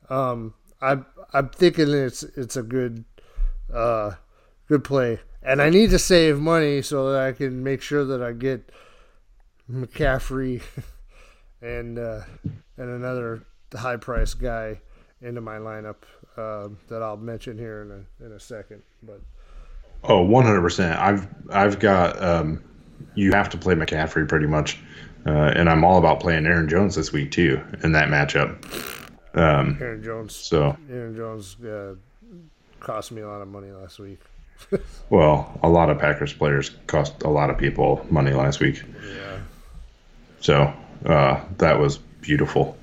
[0.09, 3.05] um, I'm I'm thinking it's it's a good
[3.73, 4.11] uh,
[4.67, 5.19] good play.
[5.43, 8.69] And I need to save money so that I can make sure that I get
[9.71, 10.61] McCaffrey
[11.61, 12.21] and uh,
[12.77, 14.81] and another high price guy
[15.21, 15.95] into my lineup
[16.35, 18.81] uh, that I'll mention here in a in a second.
[19.03, 19.21] But
[20.03, 20.99] oh, 100 percent.
[20.99, 22.63] I've I've got um,
[23.15, 24.79] you have to play McCaffrey pretty much,
[25.25, 28.63] uh, and I'm all about playing Aaron Jones this week too in that matchup.
[29.33, 30.35] Um, Aaron Jones.
[30.35, 31.95] So Aaron Jones uh,
[32.79, 34.19] cost me a lot of money last week.
[35.09, 38.81] well, a lot of Packers players cost a lot of people money last week.
[39.05, 39.39] Yeah.
[40.41, 40.73] So
[41.05, 42.77] uh, that was beautiful.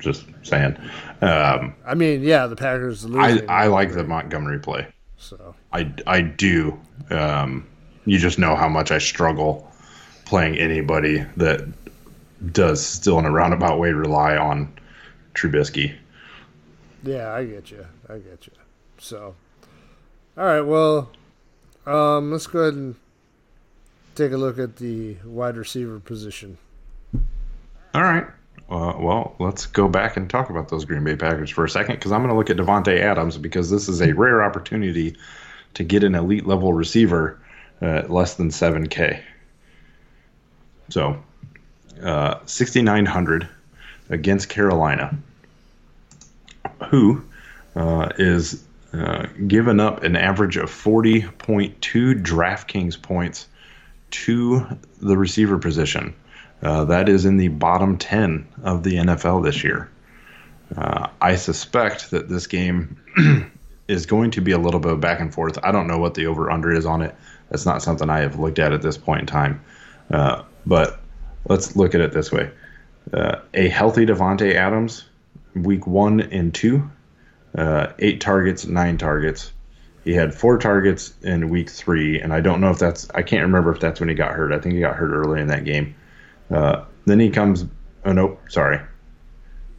[0.00, 0.76] Just saying.
[1.22, 3.06] Um, I mean, yeah, the Packers.
[3.06, 4.86] I, I like the Montgomery play.
[5.16, 6.78] so I, I do.
[7.10, 7.66] Um,
[8.06, 9.70] you just know how much I struggle
[10.24, 11.66] playing anybody that
[12.52, 14.72] does still in a roundabout way rely on
[15.34, 15.94] Trubisky.
[17.02, 17.86] yeah, I get you.
[18.08, 18.52] I get you.
[18.98, 19.34] So,
[20.36, 21.10] all right, well,
[21.86, 22.94] um, let's go ahead and
[24.14, 26.58] take a look at the wide receiver position.
[27.94, 28.26] All right.
[28.68, 31.96] Uh, well, let's go back and talk about those Green Bay Packers for a second
[31.96, 35.16] because I'm going to look at Davante Adams because this is a rare opportunity
[35.74, 37.38] to get an elite level receiver
[37.80, 39.20] at less than 7K.
[40.88, 41.22] So,
[42.02, 43.48] uh, 6,900
[44.08, 45.16] against Carolina,
[46.88, 47.22] who
[47.74, 53.46] uh, is uh, given up an average of 40.2 DraftKings points
[54.10, 54.66] to
[55.02, 56.14] the receiver position.
[56.62, 59.90] Uh, that is in the bottom 10 of the NFL this year.
[60.76, 62.96] Uh, I suspect that this game
[63.88, 65.58] is going to be a little bit back and forth.
[65.62, 67.14] I don't know what the over under is on it.
[67.50, 69.64] That's not something I have looked at at this point in time.
[70.10, 71.00] Uh, but
[71.48, 72.50] let's look at it this way
[73.12, 75.04] uh, a healthy Davante Adams,
[75.54, 76.90] week one and two,
[77.56, 79.52] uh, eight targets, nine targets.
[80.04, 83.42] He had four targets in week three, and I don't know if that's, I can't
[83.42, 84.52] remember if that's when he got hurt.
[84.52, 85.96] I think he got hurt early in that game.
[86.50, 87.64] Uh, then he comes.
[88.04, 88.80] Oh nope, sorry.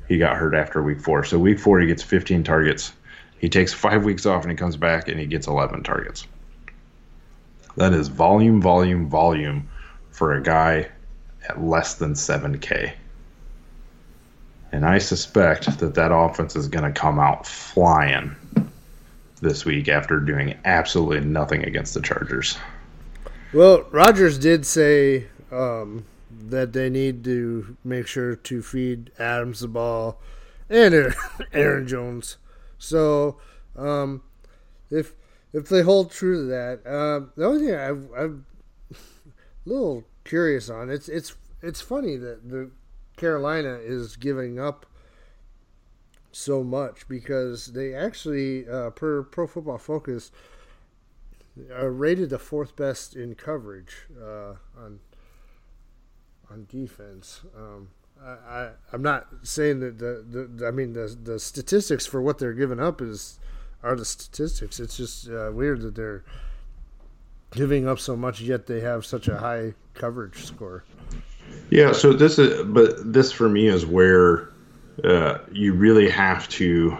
[0.07, 1.23] He got hurt after week four.
[1.23, 2.93] So week four he gets 15 targets.
[3.39, 6.25] He takes five weeks off and he comes back and he gets 11 targets.
[7.77, 9.69] That is volume, volume, volume
[10.09, 10.89] for a guy
[11.47, 12.91] at less than 7K.
[14.71, 18.35] And I suspect that that offense is going to come out flying
[19.41, 22.57] this week after doing absolutely nothing against the Chargers.
[23.53, 26.03] Well, Rodgers did say um,
[26.49, 30.19] that they need to make sure to feed Adams the ball
[30.69, 31.13] and
[31.53, 32.37] Aaron, Jones.
[32.79, 33.37] So,
[33.75, 34.23] um,
[34.89, 35.13] if
[35.57, 38.45] if they hold true to that, uh, the only thing I've, I'm
[38.91, 38.95] a
[39.65, 42.69] little curious on it's it's it's funny that the
[43.15, 44.85] Carolina is giving up
[46.31, 50.31] so much because they actually, uh, per Pro Football Focus,
[51.73, 54.99] are rated the fourth best in coverage uh, on
[56.51, 57.41] on defense.
[57.57, 57.89] Um,
[58.23, 62.37] I, I I'm not saying that the, the I mean the the statistics for what
[62.37, 63.39] they're giving up is
[63.83, 64.79] are the statistics.
[64.79, 66.23] It's just uh, weird that they're
[67.51, 70.83] giving up so much yet they have such a high coverage score.
[71.69, 74.49] Yeah, so this is, but this for me is where
[75.03, 76.97] uh, you really have to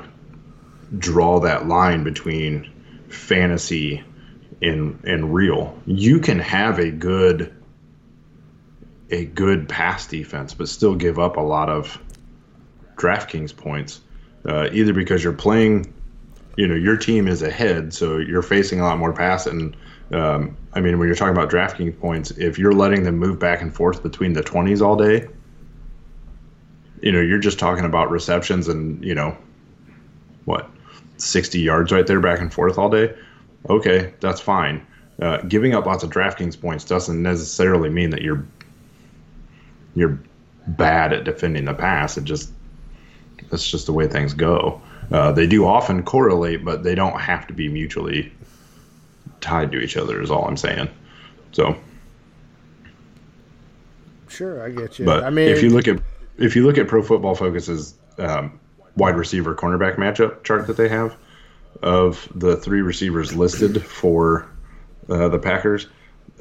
[0.97, 2.71] draw that line between
[3.09, 4.03] fantasy
[4.61, 5.77] and in real.
[5.85, 7.53] You can have a good
[9.09, 11.97] a good pass defense, but still give up a lot of
[12.97, 14.01] DraftKings points,
[14.45, 15.93] uh, either because you're playing,
[16.57, 19.45] you know, your team is ahead, so you're facing a lot more pass.
[19.45, 19.77] And
[20.11, 23.61] um, I mean, when you're talking about DraftKings points, if you're letting them move back
[23.61, 25.27] and forth between the 20s all day,
[27.01, 29.37] you know, you're just talking about receptions and you know,
[30.45, 30.67] what,
[31.17, 33.15] 60 yards right there back and forth all day.
[33.69, 34.85] Okay, that's fine.
[35.21, 38.45] Uh, giving up lots of DraftKings points doesn't necessarily mean that you're
[39.95, 40.19] you're
[40.67, 42.17] bad at defending the pass.
[42.17, 42.51] It just
[43.49, 44.81] that's just the way things go.
[45.11, 48.31] Uh, they do often correlate, but they don't have to be mutually
[49.41, 50.21] tied to each other.
[50.21, 50.89] Is all I'm saying.
[51.51, 51.75] So.
[54.29, 55.05] Sure, I get you.
[55.05, 55.99] But I mean, if you look at
[56.37, 58.59] if you look at Pro Football Focus's um,
[58.95, 61.15] wide receiver cornerback matchup chart that they have
[61.81, 64.47] of the three receivers listed for
[65.09, 65.87] uh, the Packers,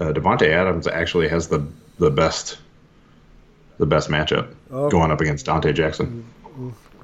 [0.01, 1.65] uh, Davante Adams actually has the
[1.99, 2.59] the best
[3.79, 4.91] the best matchup Oh.
[4.91, 6.25] going up against Donte Jackson.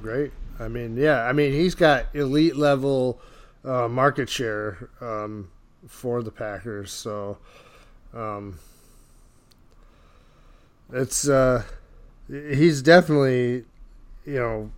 [0.02, 0.32] Great.
[0.58, 1.22] I mean, yeah.
[1.24, 3.20] I mean, he's got elite level
[3.64, 5.50] uh, market share um,
[5.86, 6.92] for the Packers.
[6.92, 7.38] So,
[8.14, 8.58] um,
[10.92, 11.64] it's uh,
[12.28, 13.64] he's definitely,
[14.24, 14.70] you know,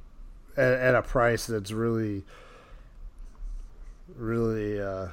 [0.57, 2.25] at, at a price that's really,
[4.17, 5.09] really uh,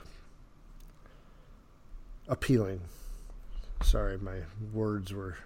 [2.27, 2.81] appealing.
[3.83, 4.37] Sorry, my
[4.73, 5.37] words were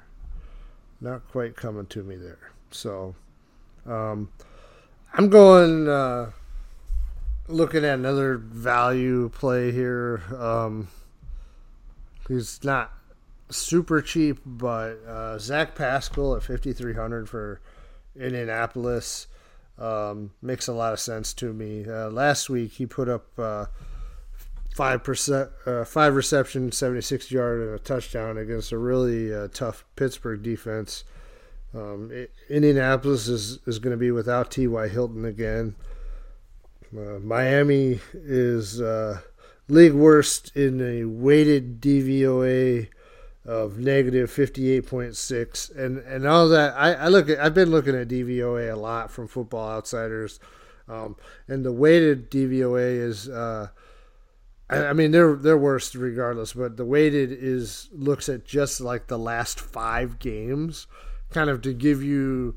[1.00, 2.52] not quite coming to me there.
[2.72, 3.16] So,
[3.86, 4.30] um,
[5.18, 6.32] I'm going uh,
[7.48, 10.22] looking at another value play here.
[10.38, 10.90] Um,
[12.28, 12.92] he's not
[13.50, 17.62] super cheap, but uh, Zach Pascal at 5,300 for
[18.20, 19.28] Indianapolis
[19.78, 21.86] um, makes a lot of sense to me.
[21.88, 23.68] Uh, last week he put up uh,
[24.76, 29.86] five percent, uh, five reception, 76 yard, and a touchdown against a really uh, tough
[29.96, 31.06] Pittsburgh defense.
[31.76, 34.88] Um, I- Indianapolis is, is going to be without T.Y.
[34.88, 35.76] Hilton again.
[36.96, 39.20] Uh, Miami is uh,
[39.68, 42.88] league worst in a weighted DVOA
[43.44, 48.08] of negative 58.6 and and all that I, I look at I've been looking at
[48.08, 50.40] DVOA a lot from football outsiders
[50.88, 51.16] um,
[51.48, 53.68] and the weighted DVOA is uh,
[54.68, 59.08] I, I mean they're they're worst regardless but the weighted is looks at just like
[59.08, 60.88] the last 5 games
[61.36, 62.56] kind of to give you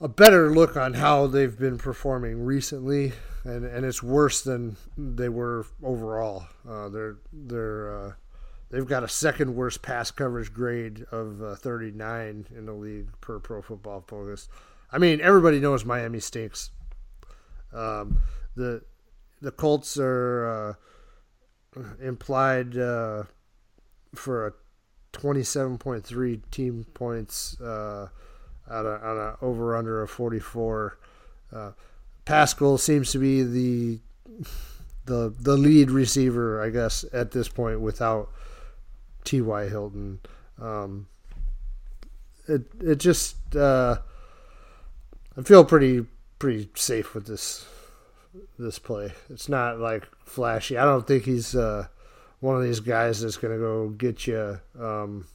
[0.00, 3.12] a better look on how they've been performing recently,
[3.44, 6.46] and, and it's worse than they were overall.
[6.68, 8.12] Uh, they're they're uh,
[8.70, 13.38] they've got a second worst pass coverage grade of uh, 39 in the league per
[13.38, 14.48] Pro Football Focus.
[14.90, 16.70] I mean, everybody knows Miami stinks.
[17.74, 18.20] Um,
[18.56, 18.82] the
[19.42, 20.78] the Colts are
[21.76, 23.24] uh, implied uh,
[24.14, 24.52] for a
[25.12, 28.08] 27.3 team points uh,
[28.68, 30.98] a over under of 44.
[31.52, 31.72] Uh,
[32.24, 33.98] Pascal seems to be the
[35.04, 38.30] the the lead receiver, I guess, at this point without
[39.24, 39.68] T.Y.
[39.68, 40.20] Hilton.
[40.60, 41.08] Um,
[42.46, 43.98] it it just uh,
[45.36, 46.06] I feel pretty
[46.38, 47.66] pretty safe with this
[48.58, 49.12] this play.
[49.28, 50.78] It's not like flashy.
[50.78, 51.88] I don't think he's uh,
[52.42, 54.60] one of these guys that's going to go get you.
[54.78, 55.26] Um,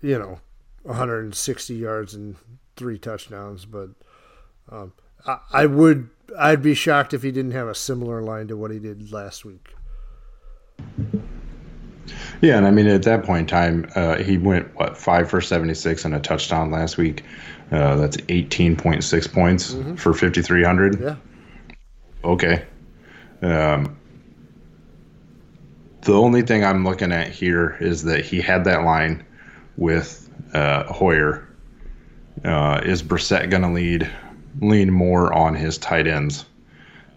[0.00, 0.40] you know,
[0.84, 2.36] 160 yards and
[2.76, 3.90] three touchdowns, but
[4.70, 4.94] um,
[5.26, 6.08] I, I would
[6.38, 9.44] I'd be shocked if he didn't have a similar line to what he did last
[9.44, 9.74] week.
[12.40, 15.40] Yeah, and I mean at that point in time, uh, he went what five for
[15.42, 17.24] seventy six and a touchdown last week.
[17.70, 20.98] Uh, that's eighteen point six points for fifty three hundred.
[20.98, 21.16] Yeah,
[22.24, 22.64] Okay.
[23.42, 23.96] Um,
[26.02, 29.24] the only thing I'm looking at here is that he had that line
[29.76, 31.48] with uh, Hoyer.
[32.44, 34.10] Uh, is Brissett going to lead
[34.60, 36.44] lean more on his tight ends?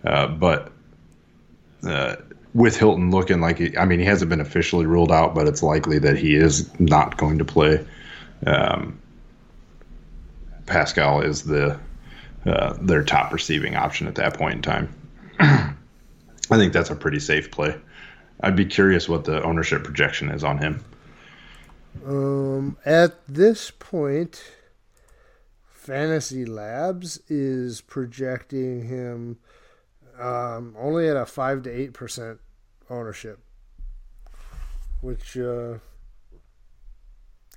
[0.03, 0.71] Uh, but
[1.84, 2.15] uh,
[2.53, 5.63] with Hilton looking like he, I mean, he hasn't been officially ruled out, but it's
[5.63, 7.86] likely that he is not going to play.
[8.45, 8.99] Um,
[10.65, 11.80] Pascal is the
[12.45, 15.74] uh, their top receiving option at that point in time.
[16.52, 17.76] I think that's a pretty safe play.
[18.41, 20.84] I'd be curious what the ownership projection is on him.
[22.06, 24.43] Um, at this point,
[25.68, 29.38] Fantasy Labs is projecting him
[30.20, 32.39] um, only at a five to eight percent
[32.89, 33.39] ownership,
[35.02, 35.76] which uh,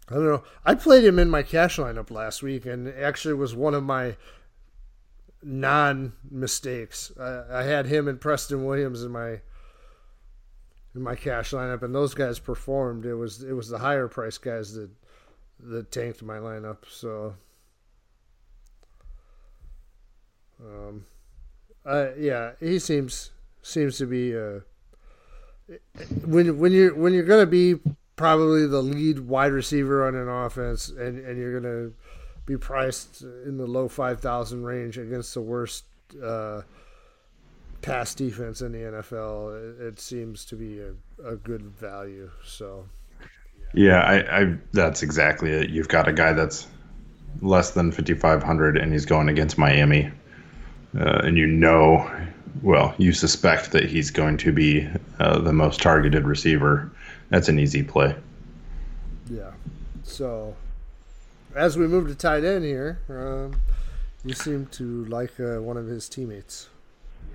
[0.09, 0.45] I don't know.
[0.65, 4.17] I played him in my cash lineup last week, and actually was one of my
[5.43, 7.13] non mistakes.
[7.19, 9.41] I, I had him and Preston Williams in my
[10.95, 13.07] in my cash lineup, and those guys performed.
[13.07, 14.91] It was it was the higher price guys that
[15.61, 16.79] that tanked my lineup.
[16.89, 17.35] So,
[20.61, 21.05] um,
[21.85, 23.31] uh, yeah, he seems
[23.63, 24.61] seems to be uh,
[26.25, 27.77] when when you're when you're gonna be
[28.17, 31.91] probably the lead wide receiver on an offense, and and you're gonna
[32.49, 35.85] be priced in the low five thousand range against the worst.
[36.23, 36.63] Uh,
[37.83, 40.93] pass defense in the NFL, it, it seems to be a,
[41.25, 42.29] a good value.
[42.45, 42.87] So,
[43.73, 45.71] yeah, I, I that's exactly it.
[45.71, 46.67] You've got a guy that's
[47.41, 50.11] less than 5,500 and he's going against Miami.
[50.99, 52.11] Uh, and you know,
[52.63, 54.89] well, you suspect that he's going to be
[55.21, 56.91] uh, the most targeted receiver.
[57.29, 58.17] That's an easy play.
[59.31, 59.53] Yeah.
[60.03, 60.57] So,
[61.59, 63.61] as we move to tight end here, um,
[64.25, 66.69] you seem to like uh, one of his teammates.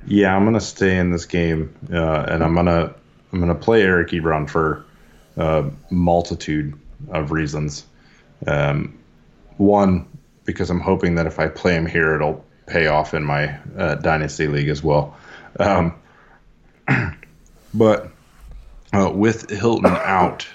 [0.08, 2.94] Yeah, I'm gonna stay in this game, uh, and I'm gonna
[3.32, 4.86] I'm gonna play Eric Ebron for
[5.36, 7.86] a multitude of reasons.
[8.48, 8.98] Um,
[9.58, 10.08] one,
[10.46, 13.96] because I'm hoping that if I play him here, it'll pay off in my uh,
[13.96, 15.18] dynasty league as well.
[15.60, 15.96] Um,
[17.74, 18.10] but
[18.94, 20.48] uh, with Hilton out,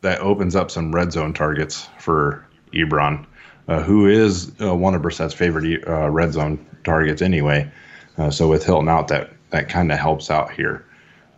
[0.00, 3.26] that opens up some red zone targets for Ebron,
[3.68, 7.70] uh, who is uh, one of Brissett's favorite uh, red zone targets anyway.
[8.18, 10.84] Uh, so with Hilton out, that that kind of helps out here.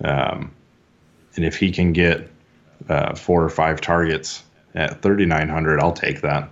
[0.04, 0.52] Um,
[1.36, 2.28] and if he can get
[2.88, 4.42] uh, four or five targets
[4.74, 6.50] at 3,900, I'll take that.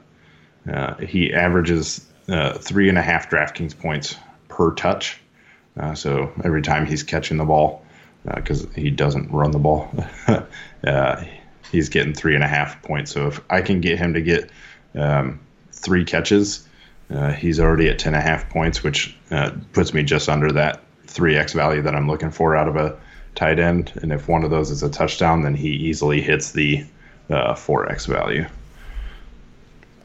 [0.71, 4.17] Uh, he averages uh, three and a half DraftKings points
[4.49, 5.21] per touch.
[5.79, 7.85] Uh, so every time he's catching the ball,
[8.35, 9.93] because uh, he doesn't run the ball,
[11.73, 13.11] he's getting three and a half points.
[13.11, 14.51] So if I can get him to get
[14.95, 15.41] um,
[15.73, 16.67] three catches,
[17.11, 20.53] uh, he's already at 10 and a half points, which uh, puts me just under
[20.53, 22.97] that 3x value that I'm looking for out of a
[23.35, 23.93] tight end.
[24.03, 26.85] And if one of those is a touchdown, then he easily hits the
[27.29, 28.47] uh, 4x value.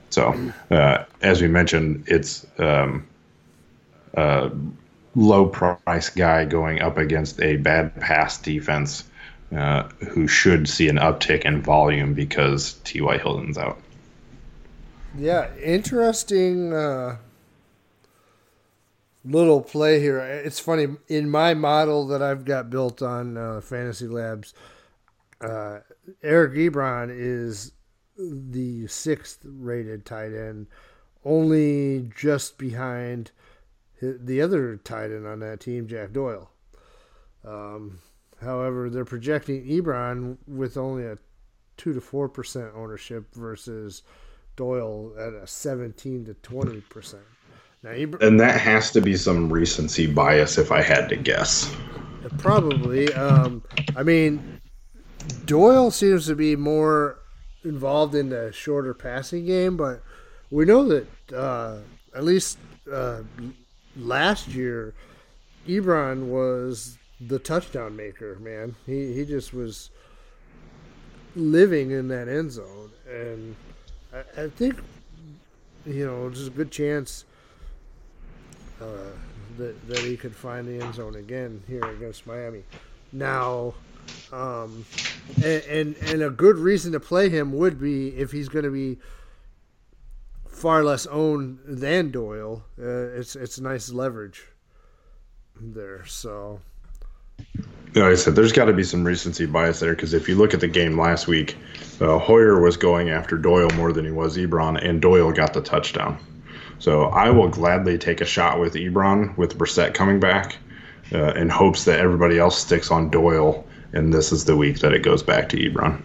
[0.09, 3.05] So, uh, as we mentioned, it's um,
[4.13, 4.51] a
[5.15, 9.03] low price guy going up against a bad pass defense
[9.55, 13.17] uh, who should see an uptick in volume because T.Y.
[13.17, 13.79] Hilton's out.
[15.17, 17.17] Yeah, interesting uh,
[19.23, 20.19] little play here.
[20.19, 24.53] It's funny in my model that I've got built on uh, Fantasy Labs.
[25.39, 25.79] Uh,
[26.21, 27.71] Eric Ebron is
[28.17, 30.67] the sixth rated tight end,
[31.23, 33.31] only just behind
[34.01, 36.49] the other tight end on that team, Jack Doyle.
[37.45, 37.99] Um,
[38.41, 41.17] however, they're projecting Ebron with only a
[41.77, 44.03] two to four percent ownership versus
[44.55, 47.23] Doyle at a 17 to 20 percent.
[47.83, 51.71] Now, and that has to be some recency bias, if I had to guess.
[52.39, 53.13] Probably.
[53.13, 53.61] Um,
[53.95, 54.59] I mean,
[55.45, 57.19] Doyle seems to be more
[57.63, 60.01] involved in the shorter passing game, but
[60.49, 61.77] we know that uh,
[62.15, 62.57] at least
[62.91, 63.21] uh,
[63.95, 64.93] last year,
[65.67, 68.37] Ebron was the touchdown maker.
[68.39, 69.91] Man, he he just was
[71.35, 73.55] living in that end zone, and
[74.15, 74.75] I, I think
[75.85, 77.25] you know there's a good chance
[78.81, 79.11] uh,
[79.57, 82.63] that that he could find the end zone again here against Miami.
[83.11, 83.73] Now,
[84.31, 84.85] um,
[85.37, 88.71] and, and and a good reason to play him would be if he's going to
[88.71, 88.97] be
[90.47, 92.63] far less owned than Doyle.
[92.79, 94.45] Uh, it's it's nice leverage
[95.59, 96.05] there.
[96.05, 96.61] So.
[97.95, 100.53] Like I said, there's got to be some recency bias there because if you look
[100.53, 101.55] at the game last week,
[102.01, 105.61] uh, Hoyer was going after Doyle more than he was Ebron, and Doyle got the
[105.61, 106.17] touchdown.
[106.79, 110.57] So I will gladly take a shot with Ebron with Brissett coming back
[111.13, 114.91] uh, in hopes that everybody else sticks on Doyle, and this is the week that
[114.93, 116.01] it goes back to Ebron.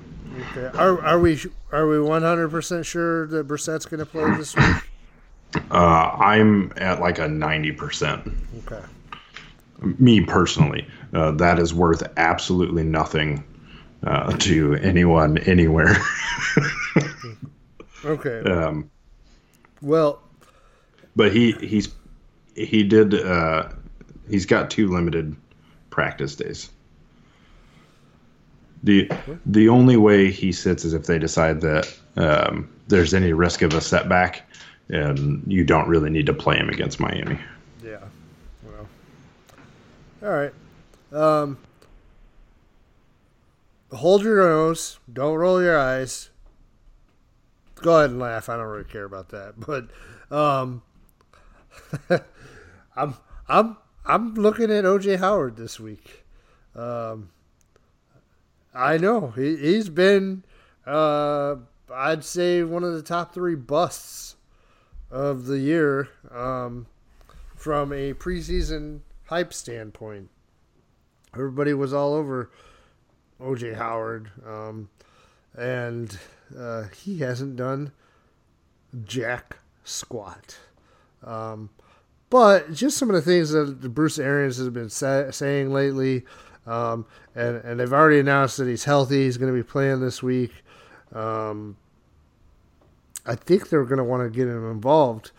[0.52, 0.78] Okay.
[0.78, 1.40] Are, are we
[1.72, 4.66] are we 100% sure that Brissett's going to play this week?
[5.72, 8.32] Uh, I'm at like a 90%.
[8.58, 8.86] Okay.
[9.98, 13.44] Me personally, uh, that is worth absolutely nothing
[14.02, 15.96] uh, to anyone anywhere.
[18.04, 18.40] okay.
[18.50, 18.90] Um,
[19.82, 20.20] well,
[21.16, 21.88] but he he's
[22.54, 23.68] he did uh,
[24.28, 25.36] he's got two limited
[25.90, 26.70] practice days.
[28.82, 29.10] The
[29.44, 33.74] the only way he sits is if they decide that um, there's any risk of
[33.74, 34.48] a setback,
[34.88, 37.38] and you don't really need to play him against Miami.
[37.84, 37.98] Yeah.
[38.64, 38.88] Well.
[40.22, 40.52] All right.
[41.12, 41.58] Um,
[43.92, 44.98] hold your nose.
[45.12, 46.30] Don't roll your eyes.
[47.76, 48.48] Go ahead and laugh.
[48.48, 49.54] I don't really care about that.
[49.66, 49.88] But
[50.34, 50.82] um,
[52.96, 53.14] I'm
[53.48, 56.24] I'm I'm looking at OJ Howard this week.
[56.74, 57.30] Um,
[58.72, 60.44] I know he, he's been,
[60.86, 61.56] uh,
[61.92, 64.36] I'd say, one of the top three busts
[65.10, 66.86] of the year um,
[67.56, 70.30] from a preseason hype standpoint.
[71.34, 72.50] Everybody was all over
[73.40, 74.88] OJ Howard, um,
[75.56, 76.18] and
[76.56, 77.92] uh, he hasn't done
[79.04, 80.58] jack squat.
[81.22, 81.70] Um,
[82.28, 86.24] but just some of the things that Bruce Arians has been sa- saying lately,
[86.66, 89.24] um, and and they've already announced that he's healthy.
[89.24, 90.52] He's going to be playing this week.
[91.12, 91.76] Um,
[93.26, 95.32] I think they're going to want to get him involved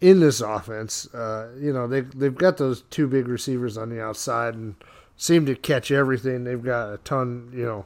[0.00, 1.12] in this offense.
[1.14, 4.74] Uh, you know, they they've got those two big receivers on the outside and
[5.18, 6.44] seem to catch everything.
[6.44, 7.84] They've got a ton, you know,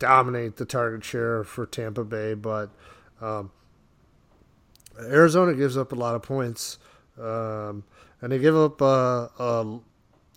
[0.00, 2.70] dominate the target share for Tampa Bay, but
[3.20, 3.52] um,
[4.98, 6.78] Arizona gives up a lot of points.
[7.20, 7.84] Um,
[8.20, 9.78] and they give up uh, a,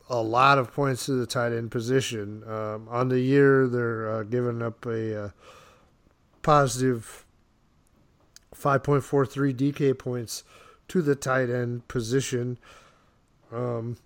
[0.09, 2.43] a lot of points to the tight end position.
[2.47, 5.29] Um, on the year, they're uh, giving up a uh,
[6.41, 7.25] positive
[8.53, 10.43] 5.43 DK points
[10.89, 12.57] to the tight end position.
[13.51, 13.97] Um,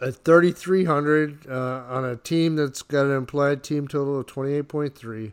[0.00, 5.32] at 3,300 uh, on a team that's got an implied team total of 28.3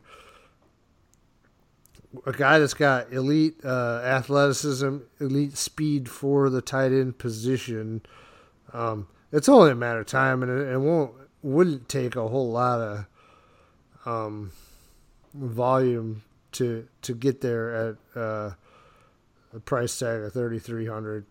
[2.26, 8.02] a guy that's got elite uh, athleticism, elite speed for the tight end position.
[8.74, 12.52] Um, it's only a matter of time, and it, it, won't wouldn't take a whole
[12.52, 13.06] lot of
[14.06, 14.52] um,
[15.34, 17.74] volume to to get there
[18.16, 18.52] at uh,
[19.54, 21.26] a price tag of thirty three hundred.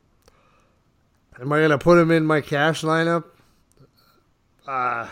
[1.39, 3.25] Am I gonna put him in my cash lineup?
[4.67, 5.07] Uh,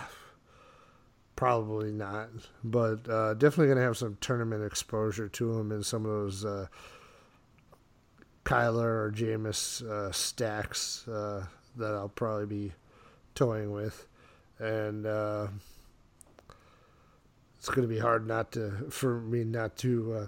[1.38, 2.30] Probably not,
[2.64, 6.66] but uh, definitely to have some tournament exposure to him in some of those uh,
[8.44, 11.46] Kyler or Jameis uh, stacks uh,
[11.76, 12.72] that I'll probably be
[13.36, 14.08] toying with,
[14.58, 15.46] and uh,
[17.56, 20.26] it's going to be hard not to for me not to uh,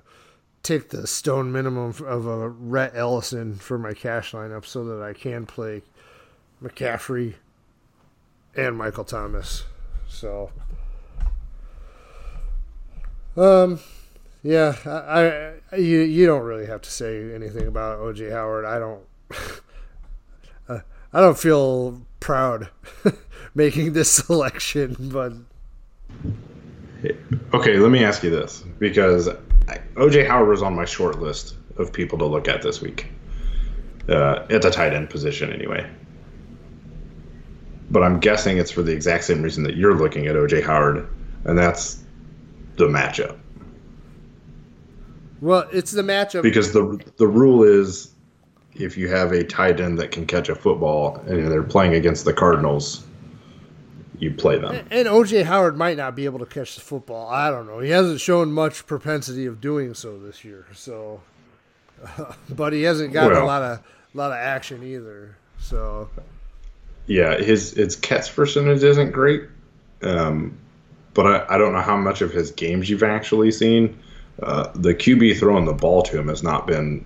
[0.63, 5.13] take the stone minimum of a Rhett Ellison for my cash lineup so that I
[5.13, 5.83] can play
[6.63, 7.35] McCaffrey
[8.55, 9.65] and Michael Thomas.
[10.09, 10.51] So.
[13.37, 13.81] Um,
[14.43, 18.65] yeah, I, I, you you don't really have to say anything about OJ Howard.
[18.65, 19.03] I don't.
[20.69, 20.81] uh,
[21.13, 22.69] I don't feel proud
[23.55, 25.33] making this selection, but
[27.55, 27.77] okay.
[27.77, 29.29] Let me ask you this because
[30.01, 33.07] OJ Howard was on my short list of people to look at this week
[34.09, 35.89] uh, at the tight end position, anyway.
[37.91, 41.07] But I'm guessing it's for the exact same reason that you're looking at OJ Howard,
[41.45, 42.03] and that's
[42.77, 43.37] the matchup.
[45.43, 48.13] Well, it's the matchup because the the rule is
[48.75, 52.25] if you have a tight end that can catch a football and they're playing against
[52.25, 53.05] the Cardinals,
[54.21, 54.87] you play them.
[54.91, 57.29] And OJ Howard might not be able to catch the football.
[57.29, 57.81] I don't know.
[57.81, 60.67] He hasn't shown much propensity of doing so this year.
[60.75, 61.23] So,
[62.05, 65.37] uh, but he hasn't got well, a lot of a lot of action either.
[65.59, 66.11] So,
[67.07, 69.45] yeah, his his catch percentage isn't great.
[70.03, 70.59] Um,
[71.15, 73.99] but I, I don't know how much of his games you've actually seen.
[74.43, 77.05] Uh, the QB throwing the ball to him has not been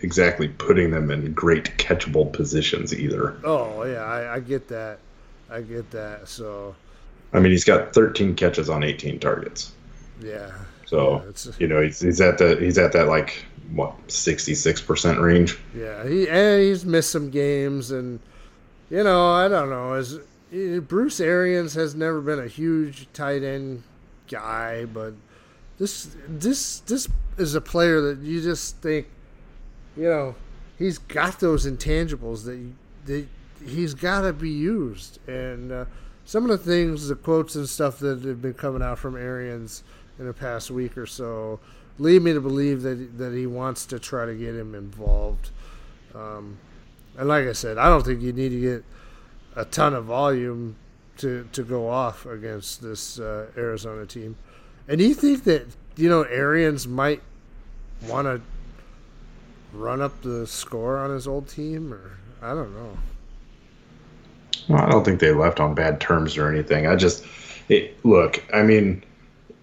[0.00, 3.36] exactly putting them in great catchable positions either.
[3.44, 5.00] Oh yeah, I, I get that.
[5.50, 6.28] I get that.
[6.28, 6.74] So,
[7.32, 9.72] I mean, he's got 13 catches on 18 targets.
[10.20, 10.50] Yeah.
[10.86, 15.20] So yeah, you know he's, he's at the he's at that like what 66 percent
[15.20, 15.58] range.
[15.76, 18.20] Yeah, he and he's missed some games, and
[18.88, 19.94] you know I don't know.
[19.94, 20.18] Is
[20.80, 23.82] Bruce Arians has never been a huge tight end
[24.28, 25.12] guy, but
[25.78, 29.08] this this this is a player that you just think,
[29.94, 30.34] you know,
[30.78, 32.58] he's got those intangibles that
[33.04, 33.26] that
[33.66, 35.18] he's got to be used.
[35.28, 35.84] And uh,
[36.24, 39.82] some of the things, the quotes and stuff that have been coming out from Arians
[40.18, 41.60] in the past week or so,
[41.98, 45.50] lead me to believe that that he wants to try to get him involved.
[46.14, 46.58] Um,
[47.16, 48.84] and like I said, I don't think you need to get
[49.56, 50.76] a ton of volume
[51.18, 54.36] to to go off against this uh, Arizona team.
[54.86, 57.22] And do you think that you know Arians might
[58.06, 58.40] want to
[59.72, 62.96] run up the score on his old team, or I don't know.
[64.68, 66.86] Well, I don't think they left on bad terms or anything.
[66.86, 67.24] I just
[67.68, 68.42] it, look.
[68.52, 69.02] I mean,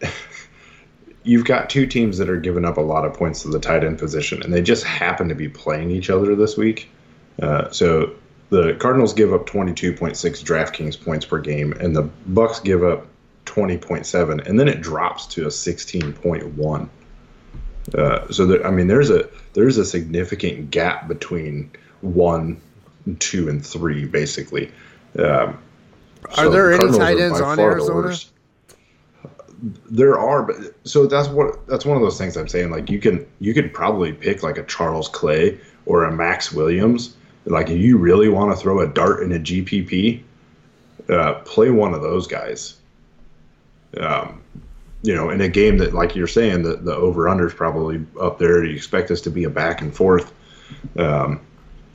[1.24, 3.84] you've got two teams that are giving up a lot of points to the tight
[3.84, 6.90] end position, and they just happen to be playing each other this week.
[7.42, 8.14] Uh, so
[8.50, 13.08] the Cardinals give up 22.6 DraftKings points per game, and the Bucs give up
[13.46, 16.90] 20.7, and then it drops to a 16.1.
[17.94, 21.72] Uh, so there, I mean, there's a there's a significant gap between
[22.02, 22.60] one,
[23.20, 24.72] two, and three basically.
[25.18, 25.60] Um,
[26.32, 28.16] Are so there the any tight ends on Arizona?
[29.90, 32.72] There are, but so that's what that's one of those things I'm saying.
[32.72, 37.16] Like you can you could probably pick like a Charles Clay or a Maxx Williams.
[37.46, 40.22] Like if you really want to throw a dart in a GPP,
[41.10, 42.78] uh, play one of those guys.
[43.98, 44.42] Um,
[45.04, 48.04] you know, in a game that, like you're saying, the the over under is probably
[48.20, 48.64] up there.
[48.64, 50.34] You expect this to be a back and forth,
[50.98, 51.40] um,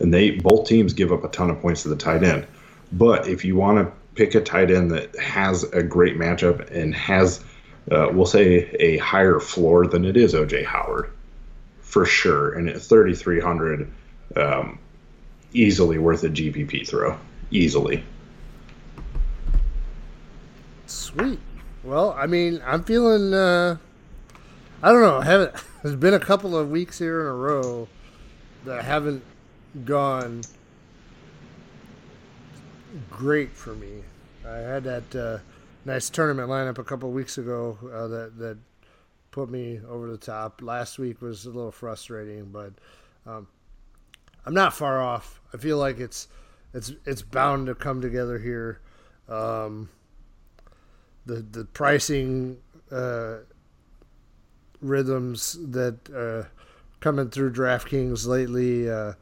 [0.00, 2.46] and they both teams give up a ton of points to the tight end.
[2.92, 6.94] But if you want to pick a tight end that has a great matchup and
[6.94, 7.44] has,
[7.90, 11.12] uh, we'll say, a higher floor than it is OJ Howard,
[11.80, 13.90] for sure, and at 3,300,
[14.36, 14.78] um,
[15.52, 17.18] easily worth a GPP throw,
[17.50, 18.02] easily.
[20.86, 21.38] Sweet.
[21.84, 23.32] Well, I mean, I'm feeling.
[23.32, 23.76] Uh,
[24.82, 25.18] I don't know.
[25.18, 25.54] I haven't.
[25.82, 27.88] There's been a couple of weeks here in a row
[28.66, 29.22] that haven't
[29.84, 30.42] gone
[33.10, 34.02] great for me.
[34.46, 35.38] I had that uh,
[35.84, 38.58] nice tournament lineup a couple weeks ago uh, that that
[39.30, 40.60] put me over the top.
[40.62, 42.72] Last week was a little frustrating, but
[43.26, 43.46] um,
[44.44, 45.40] I'm not far off.
[45.54, 46.28] I feel like it's
[46.74, 48.80] it's it's bound to come together here.
[49.28, 49.88] Um,
[51.26, 52.58] the the pricing
[52.90, 53.38] uh,
[54.80, 56.48] rhythms that uh,
[57.00, 59.12] coming through DraftKings lately uh,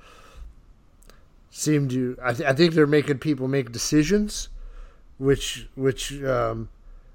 [1.51, 2.17] seem to.
[2.23, 4.49] I, th- I think they're making people make decisions,
[5.19, 6.69] which which um,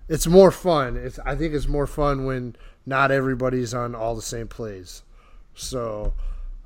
[0.07, 0.97] it's more fun.
[0.97, 2.55] It's I think it's more fun when
[2.85, 5.03] not everybody's on all the same plays.
[5.55, 6.13] So,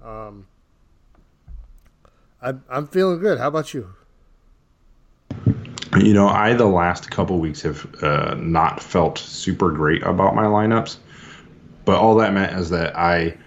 [0.03, 0.47] um,
[2.41, 3.39] I'm I'm feeling good.
[3.39, 3.93] How about you?
[5.97, 10.43] You know, I the last couple weeks have uh, not felt super great about my
[10.43, 10.97] lineups,
[11.85, 13.37] but all that meant is that I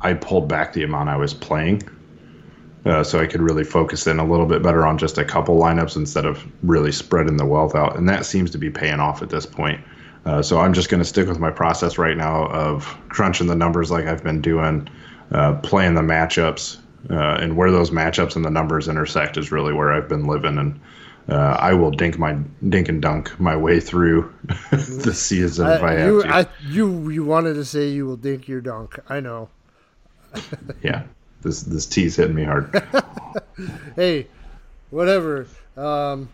[0.00, 1.82] I pulled back the amount I was playing,
[2.84, 5.58] uh, so I could really focus in a little bit better on just a couple
[5.58, 9.22] lineups instead of really spreading the wealth out, and that seems to be paying off
[9.22, 9.80] at this point.
[10.24, 13.54] Uh, so I'm just going to stick with my process right now of crunching the
[13.54, 14.88] numbers like I've been doing,
[15.32, 16.78] uh, playing the matchups,
[17.08, 20.58] uh, and where those matchups and the numbers intersect is really where I've been living
[20.58, 20.78] and
[21.28, 22.36] uh, I will dink my
[22.68, 24.34] dink and dunk my way through
[24.70, 26.28] the season if I have to.
[26.28, 28.98] I, you you wanted to say you will dink your dunk.
[29.08, 29.48] I know.
[30.82, 31.04] yeah,
[31.42, 32.82] this this tea's hitting me hard.
[33.94, 34.26] Hey,
[34.88, 35.46] whatever.
[35.76, 36.30] Um,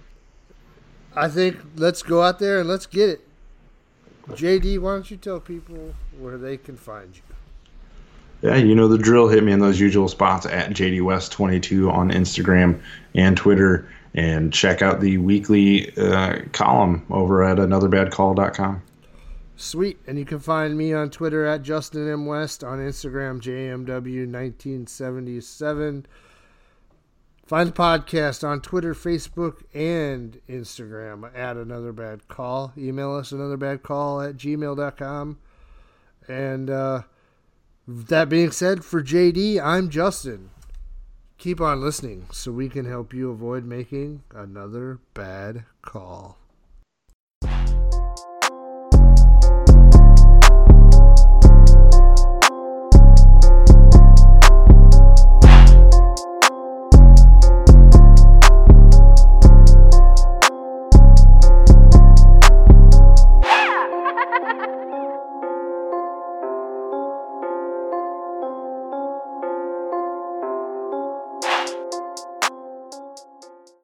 [1.14, 3.28] I think let's go out there and let's get it.
[4.28, 7.22] JD, why don't you tell people where they can find you?
[8.42, 9.28] yeah, you know the drill.
[9.28, 12.80] Hit me in those usual spots at JD West 22 on Instagram
[13.14, 18.82] and Twitter, and check out the weekly uh, column over at anotherbadcall.com.
[19.56, 19.98] Sweet.
[20.06, 22.26] And you can find me on Twitter at Justin M.
[22.26, 26.04] West, on Instagram, JMW1977.
[27.46, 32.74] Find the podcast on Twitter, Facebook, and Instagram at Another Bad Call.
[32.76, 35.38] Email us anotherbadcall at gmail.com.
[36.28, 37.02] And uh,
[37.86, 40.50] that being said, for JD, I'm Justin.
[41.38, 46.40] Keep on listening so we can help you avoid making another bad call.